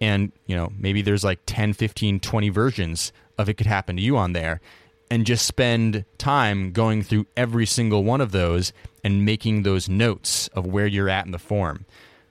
And 0.00 0.32
you 0.46 0.56
know 0.56 0.72
maybe 0.76 1.00
there's 1.00 1.24
like 1.24 1.38
10 1.46 1.72
15 1.72 2.20
20 2.20 2.48
versions 2.50 3.12
of 3.38 3.48
it 3.48 3.54
could 3.54 3.68
happen 3.68 3.96
to 3.96 4.02
you 4.02 4.18
on 4.18 4.34
there. 4.34 4.60
And 5.10 5.26
just 5.26 5.46
spend 5.46 6.04
time 6.16 6.72
going 6.72 7.02
through 7.02 7.26
every 7.36 7.66
single 7.66 8.02
one 8.02 8.20
of 8.22 8.32
those 8.32 8.72
and 9.04 9.26
making 9.26 9.62
those 9.62 9.88
notes 9.88 10.48
of 10.48 10.66
where 10.66 10.86
you're 10.86 11.08
at 11.08 11.24
in 11.24 11.32
the 11.32 11.38
form 11.38 11.86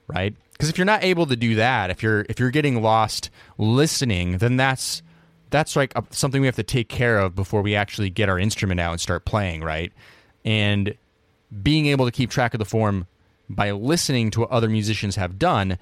right? 0.08 0.34
Because 0.52 0.68
if 0.68 0.78
you're 0.78 0.84
not 0.84 1.02
able 1.02 1.26
to 1.26 1.36
do 1.36 1.54
that 1.56 1.90
if 1.90 2.02
you're 2.02 2.26
if 2.28 2.38
you're 2.38 2.50
getting 2.50 2.82
lost 2.82 3.30
listening 3.56 4.38
then 4.38 4.56
that's 4.56 5.02
that's 5.50 5.76
like 5.76 5.92
a, 5.96 6.04
something 6.10 6.40
we 6.40 6.46
have 6.46 6.56
to 6.56 6.62
take 6.62 6.88
care 6.88 7.18
of 7.18 7.34
before 7.34 7.62
we 7.62 7.74
actually 7.74 8.10
get 8.10 8.28
our 8.28 8.38
instrument 8.38 8.80
out 8.80 8.92
and 8.92 9.00
start 9.00 9.24
playing 9.24 9.62
right? 9.62 9.92
And 10.44 10.94
being 11.62 11.86
able 11.86 12.04
to 12.04 12.10
keep 12.10 12.30
track 12.30 12.54
of 12.54 12.58
the 12.58 12.64
form 12.64 13.06
by 13.48 13.70
listening 13.70 14.30
to 14.32 14.40
what 14.40 14.50
other 14.50 14.68
musicians 14.68 15.16
have 15.16 15.38
done 15.38 15.78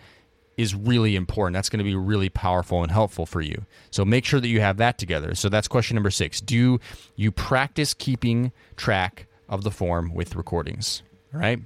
is 0.57 0.75
really 0.75 1.17
important. 1.17 1.55
That's 1.55 1.71
going 1.71 1.79
to 1.79 1.85
be 1.85 1.95
really 1.95 2.29
powerful 2.29 2.83
and 2.83 2.93
helpful 2.93 3.25
for 3.25 3.41
you. 3.41 3.65
So 3.91 4.05
make 4.05 4.25
sure 4.25 4.41
that 4.41 4.49
you 4.49 4.61
have 4.61 4.77
that 4.77 4.99
together. 4.99 5.35
So 5.35 5.49
that's 5.49 5.69
question 5.69 5.95
number 5.95 6.11
six. 6.11 6.41
Do 6.41 6.79
you 7.17 7.33
practice 7.33 7.95
keeping 7.95 8.53
track 8.77 9.27
of 9.49 9.65
the 9.65 9.71
form 9.71 10.13
with 10.13 10.37
recordings? 10.37 11.03
All 11.33 11.41
right. 11.41 11.61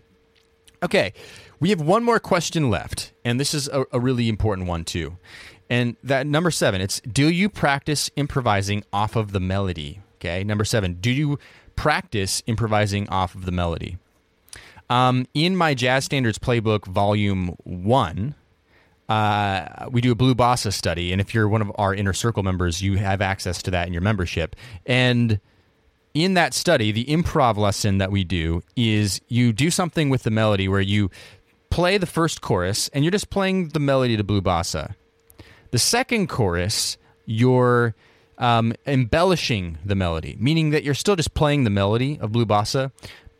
Okay. 0.83 1.12
We 1.59 1.70
have 1.70 1.80
one 1.80 2.04
more 2.04 2.20
question 2.20 2.70
left, 2.70 3.12
and 3.24 3.40
this 3.40 3.54
is 3.54 3.68
a, 3.68 3.85
a 3.90 3.98
really 3.98 4.28
important 4.28 4.68
one 4.68 4.85
too. 4.85 5.16
And 5.70 5.96
that 6.04 6.26
number 6.26 6.50
seven, 6.50 6.80
it's 6.80 7.00
do 7.00 7.28
you 7.30 7.48
practice 7.48 8.11
improvising 8.16 8.85
off 8.92 9.16
of 9.16 9.33
the 9.33 9.40
melody? 9.40 10.00
Okay. 10.16 10.44
Number 10.44 10.64
seven, 10.64 10.98
do 11.00 11.11
you 11.11 11.38
practice 11.74 12.42
improvising 12.46 13.09
off 13.09 13.35
of 13.35 13.44
the 13.44 13.52
melody? 13.52 13.98
Um, 14.90 15.27
in 15.35 15.57
my 15.57 15.75
Jazz 15.75 16.05
Standards 16.05 16.38
Playbook, 16.38 16.87
Volume 16.87 17.57
1, 17.64 18.35
uh, 19.09 19.88
we 19.90 20.01
do 20.01 20.12
a 20.12 20.14
Blue 20.14 20.35
Bossa 20.35 20.73
study, 20.73 21.12
and 21.12 21.20
if 21.20 21.35
you're 21.35 21.49
one 21.49 21.62
of 21.62 21.70
our 21.77 21.94
inner 21.94 22.12
circle 22.12 22.42
members, 22.42 22.83
you 22.83 22.97
have 22.97 23.20
access 23.20 23.62
to 23.62 23.70
that 23.70 23.87
in 23.87 23.92
your 23.92 24.03
membership. 24.03 24.57
And 24.87 25.40
in 26.14 26.35
that 26.35 26.55
study, 26.55 26.92
the 26.92 27.05
improv 27.07 27.57
lesson 27.57 27.99
that 27.99 28.11
we 28.11 28.25
do 28.25 28.62
is 28.77 29.20
you 29.29 29.53
do 29.53 29.70
something 29.70 30.11
with 30.11 30.23
the 30.23 30.31
melody 30.31 30.68
where 30.68 30.81
you 30.81 31.11
play 31.70 31.99
the 31.99 32.07
first 32.07 32.40
chorus 32.40 32.88
and 32.92 33.05
you're 33.05 33.11
just 33.11 33.31
playing 33.31 33.68
the 33.70 33.81
melody 33.81 34.16
to 34.16 34.25
Blue 34.25 34.40
Bossa. 34.40 34.94
The 35.73 35.79
second 35.79 36.29
chorus, 36.29 36.97
you're 37.27 37.97
um, 38.38 38.73
embellishing 38.87 39.79
the 39.85 39.94
melody, 39.94 40.37
meaning 40.38 40.70
that 40.70 40.85
you're 40.85 40.94
still 40.94 41.16
just 41.16 41.35
playing 41.35 41.64
the 41.64 41.70
melody 41.70 42.18
of 42.20 42.33
Blue 42.33 42.47
Bossa, 42.47 42.92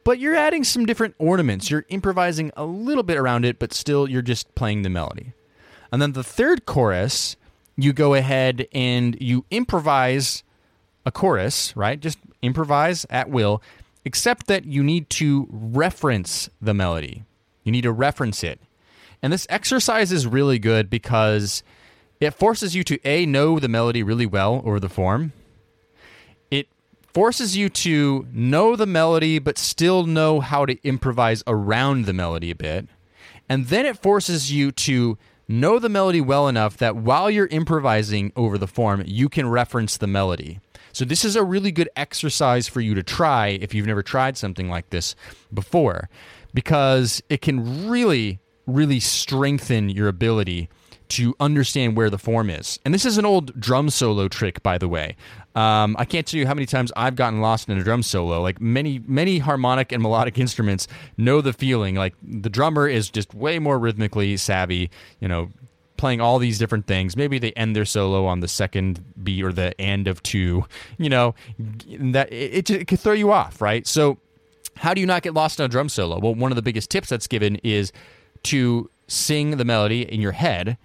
but 0.05 0.19
you're 0.19 0.37
adding 0.37 0.65
some 0.65 0.87
different 0.87 1.15
ornaments. 1.19 1.71
You're 1.71 1.87
improvising 1.89 2.53
a 2.57 2.65
little 2.65 3.03
bit 3.03 3.17
around 3.17 3.45
it, 3.45 3.59
but 3.59 3.73
still 3.73 4.09
you're 4.09 4.23
just 4.23 4.55
playing 4.55 4.83
the 4.83 4.91
melody. 4.91 5.33
And 5.91 6.01
then 6.01 6.13
the 6.13 6.23
third 6.23 6.67
chorus, 6.67 7.37
you 7.77 7.93
go 7.93 8.15
ahead 8.15 8.69
and 8.73 9.17
you 9.21 9.45
improvise 9.51 10.43
a 11.07 11.11
chorus, 11.11 11.77
right? 11.77 11.99
Just 11.99 12.19
improvise 12.43 13.07
at 13.11 13.31
will, 13.31 13.63
except 14.05 14.47
that 14.47 14.65
you 14.65 14.83
need 14.83 15.09
to 15.11 15.49
reference 15.51 16.51
the 16.61 16.75
melody. 16.75 17.25
You 17.63 17.73
need 17.73 17.83
to 17.83 17.93
reference 17.93 18.45
it. 18.45 18.61
And 19.23 19.33
this 19.33 19.47
exercise 19.49 20.13
is 20.13 20.27
really 20.27 20.59
good 20.59 20.91
because 20.91 21.63
it 22.21 22.35
forces 22.35 22.75
you 22.75 22.85
to 22.85 22.99
A, 23.07 23.25
know 23.25 23.59
the 23.59 23.69
melody 23.69 24.03
really 24.03 24.27
well 24.27 24.61
or 24.65 24.79
the 24.79 24.89
form. 24.89 25.33
Forces 27.15 27.57
you 27.57 27.69
to 27.69 28.27
know 28.33 28.75
the 28.75 28.87
melody, 28.87 29.39
but 29.39 29.57
still 29.57 30.05
know 30.05 30.41
how 30.41 30.67
to 30.67 30.77
improvise 30.83 31.45
around 31.47 32.07
the 32.07 32.13
melody 32.13 32.51
a 32.51 32.57
bit. 32.57 32.89
And 33.49 33.69
then 33.69 33.87
it 33.87 34.03
forces 34.03 34.51
you 34.51 34.73
to 34.73 35.17
know 35.47 35.79
the 35.79 35.89
melody 35.89 36.21
well 36.21 36.49
enough 36.49 36.77
that 36.79 36.97
while 36.97 37.31
you're 37.31 37.47
improvising 37.47 38.33
over 38.35 38.59
the 38.59 38.67
form, 38.67 39.05
you 39.07 39.29
can 39.29 39.49
reference 39.49 39.97
the 39.97 40.09
melody. 40.09 40.59
So, 40.93 41.05
this 41.05 41.25
is 41.25 41.37
a 41.37 41.45
really 41.45 41.71
good 41.71 41.89
exercise 41.95 42.67
for 42.67 42.81
you 42.81 42.95
to 42.97 43.03
try 43.05 43.49
if 43.49 43.75
you've 43.75 43.87
never 43.87 44.03
tried 44.03 44.37
something 44.37 44.69
like 44.69 44.91
this 44.91 45.15
before, 45.53 46.09
because 46.53 47.23
it 47.29 47.41
can 47.41 47.89
really, 47.89 48.41
really 48.67 48.99
strengthen 48.99 49.89
your 49.89 50.09
ability 50.09 50.69
to 51.09 51.35
understand 51.39 51.97
where 51.97 52.11
the 52.11 52.19
form 52.19 52.51
is. 52.51 52.79
And 52.85 52.95
this 52.95 53.05
is 53.05 53.19
an 53.19 53.25
old 53.25 53.59
drum 53.61 53.91
solo 53.91 54.29
trick, 54.29 54.63
by 54.63 54.79
the 54.79 54.89
way. 54.89 55.17
Um, 55.55 55.95
I 55.99 56.05
can't 56.05 56.27
tell 56.27 56.41
you 56.41 56.47
how 56.47 56.55
many 56.55 56.67
times 56.67 56.91
I've 56.97 57.15
gotten 57.15 57.41
lost 57.41 57.69
in 57.69 57.79
a 57.79 57.85
drum 57.85 58.03
solo. 58.03 58.41
Like 58.41 58.61
many, 58.61 59.01
many 59.07 59.39
harmonic 59.39 59.93
and 59.93 60.03
melodic 60.03 60.39
instruments 60.39 60.89
know 61.17 61.41
the 61.41 61.53
feeling. 61.53 61.95
Like 61.95 62.15
the 62.23 62.51
drummer 62.51 62.89
is 62.89 63.11
just 63.11 63.35
way 63.35 63.59
more 63.59 63.79
rhythmically 63.79 64.37
savvy, 64.37 64.91
you 65.21 65.29
know, 65.29 65.51
playing 65.97 66.21
all 66.21 66.39
these 66.39 66.59
different 66.59 66.87
things. 66.87 67.17
Maybe 67.17 67.39
they 67.39 67.53
end 67.53 67.77
their 67.77 67.85
solo 67.85 68.27
on 68.27 68.41
the 68.41 68.49
second 68.49 69.05
beat 69.23 69.45
or 69.45 69.53
the 69.53 69.79
end 69.81 70.09
of 70.09 70.23
two, 70.23 70.65
you 70.99 71.09
know, 71.09 71.35
that 71.59 72.33
it, 72.33 72.71
it, 72.71 72.71
it 72.71 72.89
could 72.89 73.01
throw 73.01 73.13
you 73.13 73.31
off, 73.31 73.61
right? 73.61 73.87
So, 73.87 74.19
how 74.77 74.93
do 74.93 75.01
you 75.01 75.07
not 75.07 75.23
get 75.23 75.35
lost 75.35 75.61
in 75.61 75.67
a 75.67 75.69
drum 75.69 75.89
solo? 75.89 76.19
Well, 76.19 76.35
one 76.35 76.51
of 76.51 76.57
the 76.57 76.63
biggest 76.63 76.91
tips 76.91 77.09
that's 77.09 77.29
given 77.29 77.57
is 77.63 77.93
to 78.45 78.91
sing 79.07 79.57
the 79.57 79.65
melody 79.65 80.03
in 80.03 80.21
your 80.21 80.33
head 80.33 80.77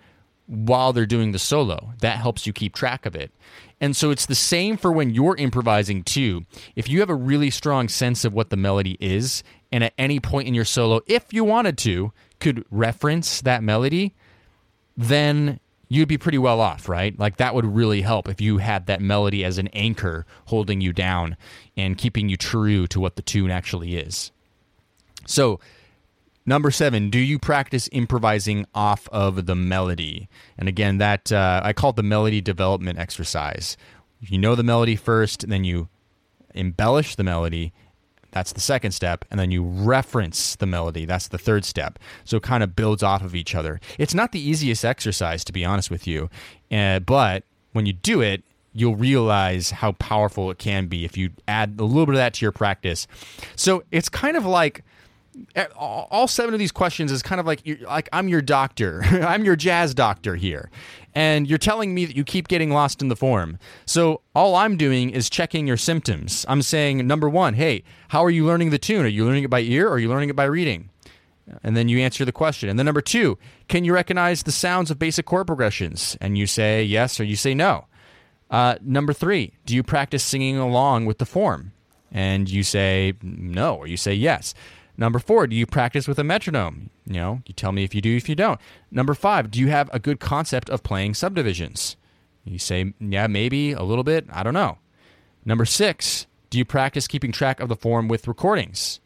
while 0.50 0.92
they're 0.92 1.06
doing 1.06 1.32
the 1.32 1.40
solo. 1.40 1.94
That 2.02 2.18
helps 2.18 2.48
you 2.48 2.54
keep 2.54 2.74
track 2.74 3.06
of 3.06 3.16
it. 3.16 3.32
And 3.80 3.96
so 3.96 4.10
it's 4.10 4.26
the 4.26 4.36
same 4.36 4.78
for 4.78 4.92
when 4.92 5.12
you're 5.12 5.38
improvising 5.38 6.04
too. 6.04 6.46
If 6.76 6.90
you 6.90 7.00
have 7.00 7.10
a 7.10 7.16
really 7.16 7.52
strong 7.52 7.88
sense 7.88 8.26
of 8.26 8.34
what 8.34 8.50
the 8.50 8.58
melody 8.58 8.98
is, 9.00 9.44
and 9.72 9.84
at 9.84 9.94
any 9.98 10.20
point 10.20 10.48
in 10.48 10.56
your 10.56 10.66
solo, 10.66 11.02
if 11.06 11.32
you 11.32 11.44
wanted 11.44 11.78
to, 11.80 12.12
could 12.40 12.66
reference 12.72 13.42
that 13.42 13.62
melody, 13.64 14.16
then 14.98 15.60
you'd 15.88 16.08
be 16.08 16.18
pretty 16.18 16.38
well 16.38 16.60
off, 16.60 16.90
right? 16.90 17.18
Like 17.18 17.38
that 17.38 17.54
would 17.54 17.66
really 17.66 18.02
help 18.02 18.28
if 18.28 18.42
you 18.42 18.58
had 18.58 18.88
that 18.88 19.02
melody 19.02 19.46
as 19.46 19.58
an 19.60 19.68
anchor 19.70 20.26
holding 20.46 20.82
you 20.82 20.94
down 20.94 21.38
and 21.78 21.98
keeping 21.98 22.28
you 22.28 22.38
true 22.38 22.88
to 22.88 23.00
what 23.00 23.16
the 23.16 23.22
tune 23.22 23.52
actually 23.52 23.98
is. 23.98 24.32
So, 25.26 25.60
Number 26.50 26.72
seven, 26.72 27.12
do 27.12 27.20
you 27.20 27.38
practice 27.38 27.88
improvising 27.92 28.66
off 28.74 29.08
of 29.10 29.46
the 29.46 29.54
melody? 29.54 30.28
And 30.58 30.68
again, 30.68 30.98
that 30.98 31.32
uh, 31.32 31.62
I 31.64 31.74
call 31.74 31.92
it 31.92 31.96
the 31.96 32.02
melody 32.02 32.42
development 32.42 32.98
exercise. 32.98 33.78
You 34.20 34.40
know 34.40 34.56
the 34.56 34.64
melody 34.64 34.96
first, 34.96 35.48
then 35.48 35.64
you 35.64 35.90
embellish 36.56 37.14
the 37.14 37.24
melody. 37.24 37.72
That's 38.32 38.52
the 38.52 38.62
second 38.62 38.94
step. 38.94 39.26
And 39.30 39.40
then 39.40 39.52
you 39.52 39.62
reference 39.62 40.56
the 40.56 40.66
melody. 40.66 41.06
That's 41.06 41.28
the 41.28 41.38
third 41.38 41.66
step. 41.66 42.00
So 42.26 42.38
it 42.38 42.42
kind 42.42 42.64
of 42.64 42.76
builds 42.76 43.04
off 43.04 43.22
of 43.22 43.36
each 43.36 43.54
other. 43.54 43.80
It's 44.00 44.16
not 44.16 44.32
the 44.32 44.42
easiest 44.42 44.84
exercise, 44.84 45.44
to 45.44 45.54
be 45.54 45.64
honest 45.64 45.92
with 45.92 46.08
you. 46.08 46.32
Uh, 46.72 46.98
but 46.98 47.44
when 47.74 47.86
you 47.86 47.94
do 47.94 48.22
it, 48.22 48.42
you'll 48.74 48.96
realize 48.96 49.70
how 49.70 49.92
powerful 49.92 50.50
it 50.50 50.58
can 50.58 50.88
be 50.88 51.06
if 51.06 51.16
you 51.16 51.30
add 51.48 51.76
a 51.78 51.84
little 51.84 52.08
bit 52.08 52.16
of 52.16 52.20
that 52.20 52.34
to 52.34 52.44
your 52.44 52.52
practice. 52.52 53.06
So 53.56 53.84
it's 53.92 54.10
kind 54.10 54.36
of 54.36 54.48
like 54.48 54.84
all 55.76 56.28
seven 56.28 56.54
of 56.54 56.60
these 56.60 56.72
questions 56.72 57.12
is 57.12 57.22
kind 57.22 57.40
of 57.40 57.46
like 57.46 57.62
like 57.82 58.10
I'm 58.14 58.28
your 58.28 58.42
doctor. 58.42 59.02
I'm 59.06 59.44
your 59.44 59.56
jazz 59.56 59.94
doctor 59.94 60.36
here. 60.36 60.70
And 61.16 61.48
you're 61.48 61.58
telling 61.58 61.94
me 61.94 62.06
that 62.06 62.16
you 62.16 62.24
keep 62.24 62.48
getting 62.48 62.70
lost 62.70 63.02
in 63.02 63.08
the 63.08 63.16
form. 63.16 63.58
So 63.86 64.22
all 64.36 64.56
I'm 64.56 64.78
doing 64.78 65.10
is 65.10 65.30
checking 65.30 65.68
your 65.68 65.78
symptoms. 65.78 66.46
I'm 66.48 66.62
saying 66.62 67.06
number 67.08 67.28
1, 67.28 67.56
hey, 67.56 67.84
how 68.10 68.24
are 68.24 68.30
you 68.30 68.46
learning 68.46 68.70
the 68.70 68.78
tune? 68.78 69.06
Are 69.06 69.10
you 69.10 69.26
learning 69.26 69.44
it 69.44 69.50
by 69.50 69.62
ear 69.62 69.88
or 69.88 69.94
are 69.94 70.00
you 70.00 70.10
learning 70.10 70.30
it 70.30 70.36
by 70.36 70.44
reading? 70.46 70.90
And 71.64 71.76
then 71.76 71.90
you 71.90 72.00
answer 72.00 72.26
the 72.26 72.32
question. 72.32 72.70
And 72.70 72.78
then 72.78 72.86
number 72.86 73.02
2, 73.02 73.38
can 73.68 73.84
you 73.84 73.94
recognize 73.94 74.44
the 74.44 74.52
sounds 74.52 74.92
of 74.92 75.00
basic 75.00 75.26
chord 75.26 75.48
progressions? 75.48 76.16
And 76.22 76.38
you 76.38 76.46
say 76.46 76.84
yes 76.84 77.20
or 77.20 77.24
you 77.24 77.36
say 77.36 77.54
no. 77.54 77.86
Uh, 78.52 78.76
number 78.82 79.14
3, 79.14 79.54
do 79.66 79.76
you 79.76 79.84
practice 79.84 80.24
singing 80.24 80.58
along 80.58 81.06
with 81.06 81.18
the 81.18 81.26
form? 81.26 81.72
And 82.12 82.50
you 82.50 82.64
say 82.64 83.14
no 83.22 83.76
or 83.76 83.88
you 83.88 83.98
say 83.98 84.14
yes. 84.14 84.54
Number 85.00 85.18
four, 85.18 85.48
do 85.48 85.56
you 85.56 85.66
practice 85.66 86.10
with 86.10 86.20
a 86.20 86.26
metronome? 86.26 86.90
You 87.06 87.14
know, 87.14 87.42
you 87.46 87.54
tell 87.54 87.72
me 87.72 87.86
if 87.86 87.96
you 87.96 88.02
do, 88.02 88.18
if 88.18 88.28
you 88.28 88.36
don't. 88.36 88.60
Number 88.92 89.14
five, 89.14 89.50
do 89.50 89.58
you 89.58 89.70
have 89.70 89.90
a 89.94 89.98
good 89.98 90.20
concept 90.20 90.70
of 90.70 90.84
playing 90.84 91.14
subdivisions? 91.14 91.96
You 92.44 92.60
say, 92.60 92.94
yeah, 93.00 93.28
maybe 93.28 93.72
a 93.72 93.84
little 93.84 94.04
bit. 94.04 94.26
I 94.30 94.44
don't 94.44 94.54
know. 94.54 94.78
Number 95.46 95.64
six, 95.64 96.28
do 96.50 96.58
you 96.58 96.66
practice 96.66 97.08
keeping 97.08 97.32
track 97.32 97.62
of 97.62 97.70
the 97.70 97.78
form 97.78 98.10
with 98.10 98.28
recordings? 98.28 99.00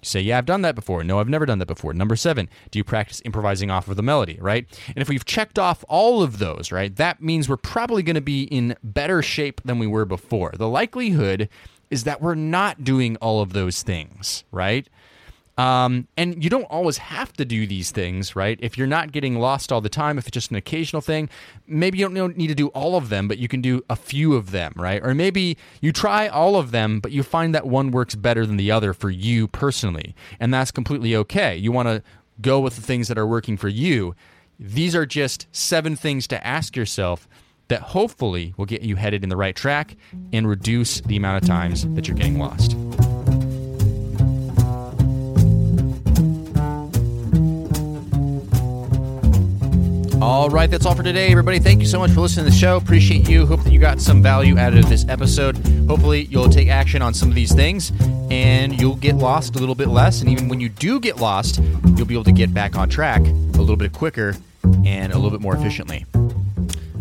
You 0.00 0.06
say, 0.06 0.20
Yeah, 0.20 0.38
I've 0.38 0.46
done 0.46 0.62
that 0.62 0.76
before. 0.76 1.02
No, 1.02 1.18
I've 1.18 1.28
never 1.28 1.44
done 1.44 1.58
that 1.58 1.66
before. 1.66 1.92
Number 1.92 2.14
seven, 2.14 2.48
do 2.70 2.78
you 2.78 2.84
practice 2.84 3.20
improvising 3.24 3.68
off 3.70 3.88
of 3.88 3.96
the 3.96 4.02
melody, 4.02 4.38
right? 4.40 4.66
And 4.88 4.98
if 4.98 5.08
we've 5.08 5.24
checked 5.24 5.58
off 5.58 5.84
all 5.88 6.22
of 6.22 6.38
those, 6.38 6.70
right, 6.70 6.94
that 6.96 7.20
means 7.20 7.48
we're 7.48 7.56
probably 7.56 8.04
going 8.04 8.14
to 8.14 8.20
be 8.20 8.44
in 8.44 8.76
better 8.84 9.22
shape 9.22 9.60
than 9.64 9.80
we 9.80 9.88
were 9.88 10.04
before. 10.04 10.52
The 10.54 10.68
likelihood 10.68 11.48
is 11.90 12.04
that 12.04 12.22
we're 12.22 12.34
not 12.36 12.84
doing 12.84 13.16
all 13.16 13.42
of 13.42 13.52
those 13.52 13.82
things, 13.82 14.44
right? 14.50 14.88
Um, 15.58 16.08
and 16.16 16.42
you 16.42 16.48
don't 16.48 16.64
always 16.64 16.96
have 16.98 17.32
to 17.34 17.44
do 17.44 17.66
these 17.66 17.90
things, 17.90 18.34
right? 18.34 18.58
If 18.62 18.78
you're 18.78 18.86
not 18.86 19.12
getting 19.12 19.38
lost 19.38 19.70
all 19.70 19.82
the 19.82 19.90
time, 19.90 20.16
if 20.16 20.26
it's 20.26 20.34
just 20.34 20.50
an 20.50 20.56
occasional 20.56 21.02
thing, 21.02 21.28
maybe 21.66 21.98
you 21.98 22.08
don't 22.08 22.36
need 22.36 22.46
to 22.46 22.54
do 22.54 22.68
all 22.68 22.96
of 22.96 23.10
them, 23.10 23.28
but 23.28 23.38
you 23.38 23.48
can 23.48 23.60
do 23.60 23.84
a 23.90 23.96
few 23.96 24.34
of 24.34 24.50
them, 24.50 24.72
right? 24.76 25.04
Or 25.04 25.14
maybe 25.14 25.58
you 25.82 25.92
try 25.92 26.26
all 26.28 26.56
of 26.56 26.70
them, 26.70 27.00
but 27.00 27.12
you 27.12 27.22
find 27.22 27.54
that 27.54 27.66
one 27.66 27.90
works 27.90 28.14
better 28.14 28.46
than 28.46 28.56
the 28.56 28.70
other 28.70 28.94
for 28.94 29.10
you 29.10 29.46
personally. 29.46 30.14
And 30.40 30.54
that's 30.54 30.70
completely 30.70 31.14
okay. 31.16 31.54
You 31.54 31.70
want 31.70 31.88
to 31.88 32.02
go 32.40 32.58
with 32.60 32.76
the 32.76 32.82
things 32.82 33.08
that 33.08 33.18
are 33.18 33.26
working 33.26 33.58
for 33.58 33.68
you. 33.68 34.14
These 34.58 34.94
are 34.94 35.06
just 35.06 35.46
seven 35.52 35.96
things 35.96 36.26
to 36.28 36.46
ask 36.46 36.76
yourself 36.76 37.28
that 37.68 37.80
hopefully 37.80 38.54
will 38.56 38.66
get 38.66 38.82
you 38.82 38.96
headed 38.96 39.22
in 39.22 39.28
the 39.28 39.36
right 39.36 39.56
track 39.56 39.96
and 40.32 40.48
reduce 40.48 41.00
the 41.02 41.16
amount 41.16 41.42
of 41.42 41.48
times 41.48 41.86
that 41.94 42.08
you're 42.08 42.16
getting 42.16 42.38
lost. 42.38 42.76
All 50.22 50.48
right, 50.48 50.70
that's 50.70 50.86
all 50.86 50.94
for 50.94 51.02
today, 51.02 51.32
everybody. 51.32 51.58
Thank 51.58 51.80
you 51.80 51.86
so 51.88 51.98
much 51.98 52.12
for 52.12 52.20
listening 52.20 52.44
to 52.44 52.52
the 52.52 52.56
show. 52.56 52.76
Appreciate 52.76 53.28
you. 53.28 53.44
Hope 53.44 53.64
that 53.64 53.72
you 53.72 53.80
got 53.80 54.00
some 54.00 54.22
value 54.22 54.56
out 54.56 54.72
of 54.72 54.88
this 54.88 55.04
episode. 55.08 55.56
Hopefully, 55.88 56.26
you'll 56.26 56.48
take 56.48 56.68
action 56.68 57.02
on 57.02 57.12
some 57.12 57.28
of 57.28 57.34
these 57.34 57.52
things 57.52 57.90
and 58.30 58.80
you'll 58.80 58.94
get 58.94 59.16
lost 59.16 59.56
a 59.56 59.58
little 59.58 59.74
bit 59.74 59.88
less. 59.88 60.20
And 60.20 60.30
even 60.30 60.48
when 60.48 60.60
you 60.60 60.68
do 60.68 61.00
get 61.00 61.16
lost, 61.16 61.60
you'll 61.96 62.06
be 62.06 62.14
able 62.14 62.22
to 62.22 62.32
get 62.32 62.54
back 62.54 62.76
on 62.76 62.88
track 62.88 63.20
a 63.20 63.58
little 63.58 63.74
bit 63.74 63.92
quicker 63.92 64.36
and 64.84 65.12
a 65.12 65.16
little 65.16 65.32
bit 65.32 65.40
more 65.40 65.56
efficiently. 65.56 66.06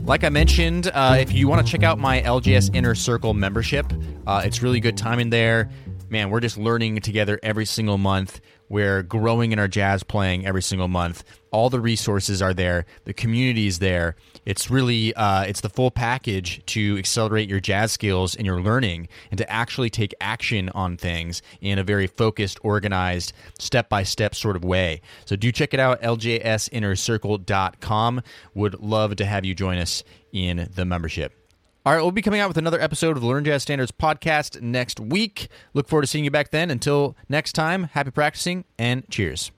Like 0.04 0.24
I 0.24 0.30
mentioned, 0.30 0.90
uh, 0.92 1.18
if 1.20 1.32
you 1.32 1.48
want 1.48 1.64
to 1.64 1.72
check 1.72 1.84
out 1.84 2.00
my 2.00 2.22
LJS 2.24 2.74
Inner 2.74 2.96
Circle 2.96 3.36
membership, 3.36 3.86
uh, 4.26 4.42
it's 4.44 4.64
really 4.64 4.80
good 4.80 4.98
time 4.98 5.20
in 5.20 5.30
there. 5.30 5.70
Man, 6.12 6.30
we're 6.30 6.42
just 6.42 6.58
learning 6.58 7.00
together 7.00 7.40
every 7.42 7.66
single 7.66 7.98
month. 7.98 8.42
We're 8.68 9.02
growing 9.02 9.54
in 9.54 9.60
our 9.60 9.70
jazz 9.70 10.04
playing 10.04 10.46
every 10.46 10.62
single 10.62 10.90
month. 10.90 11.24
All 11.52 11.70
the 11.70 11.80
resources 11.80 12.42
are 12.42 12.54
there. 12.54 12.86
The 13.06 13.14
community 13.14 13.68
is 13.68 13.80
there. 13.80 14.18
It's 14.46 14.70
really 14.70 15.14
uh, 15.14 15.44
it's 15.44 15.62
the 15.62 15.70
full 15.70 15.90
package 15.90 16.66
to 16.66 16.98
accelerate 16.98 17.48
your 17.48 17.62
jazz 17.62 17.94
skills 17.94 18.36
and 18.36 18.46
your 18.46 18.62
learning, 18.62 19.08
and 19.30 19.38
to 19.38 19.50
actually 19.50 19.90
take 19.90 20.14
action 20.20 20.68
on 20.76 20.98
things 20.98 21.42
in 21.62 21.80
a 21.80 21.84
very 21.84 22.08
focused, 22.08 22.60
organized, 22.62 23.32
step 23.58 23.88
by 23.88 24.04
step 24.04 24.36
sort 24.36 24.58
of 24.58 24.66
way. 24.66 25.00
So 25.24 25.38
do 25.38 25.50
check 25.50 25.74
it 25.74 25.80
out. 25.80 26.02
LJSinnercircle.com. 26.02 28.22
Would 28.54 28.82
love 28.82 29.16
to 29.16 29.26
have 29.26 29.46
you 29.46 29.56
join 29.56 29.78
us 29.78 30.04
in 30.34 30.70
the 30.76 30.84
membership. 30.84 31.41
All 31.84 31.94
right, 31.94 32.02
we'll 32.02 32.12
be 32.12 32.22
coming 32.22 32.40
out 32.40 32.48
with 32.48 32.58
another 32.58 32.80
episode 32.80 33.18
of 33.18 33.24
the 33.24 33.28
Learn 33.28 33.44
Jazz 33.44 33.64
Standards 33.64 33.92
podcast 33.92 34.62
next 34.62 35.00
week. 35.00 35.48
Look 35.74 35.88
forward 35.88 36.04
to 36.04 36.08
seeing 36.08 36.24
you 36.24 36.30
back 36.30 36.52
then. 36.52 36.70
Until 36.70 37.18
next 37.28 37.54
time, 37.54 37.86
happy 37.86 38.12
practicing 38.12 38.66
and 38.78 39.10
cheers. 39.10 39.52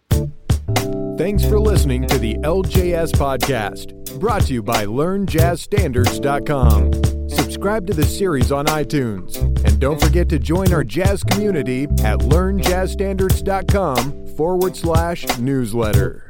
Thanks 1.17 1.43
for 1.43 1.59
listening 1.59 2.07
to 2.07 2.17
the 2.17 2.35
LJS 2.35 3.11
podcast, 3.11 4.17
brought 4.21 4.43
to 4.43 4.53
you 4.53 4.63
by 4.63 4.85
LearnJazzStandards.com. 4.85 7.29
Subscribe 7.29 7.85
to 7.87 7.93
the 7.93 8.05
series 8.05 8.53
on 8.53 8.67
iTunes, 8.67 9.35
and 9.65 9.81
don't 9.81 9.99
forget 9.99 10.29
to 10.29 10.39
join 10.39 10.71
our 10.73 10.85
jazz 10.85 11.23
community 11.23 11.83
at 11.83 12.19
LearnJazzStandards.com 12.19 14.27
forward 14.37 14.77
slash 14.77 15.25
newsletter. 15.39 16.29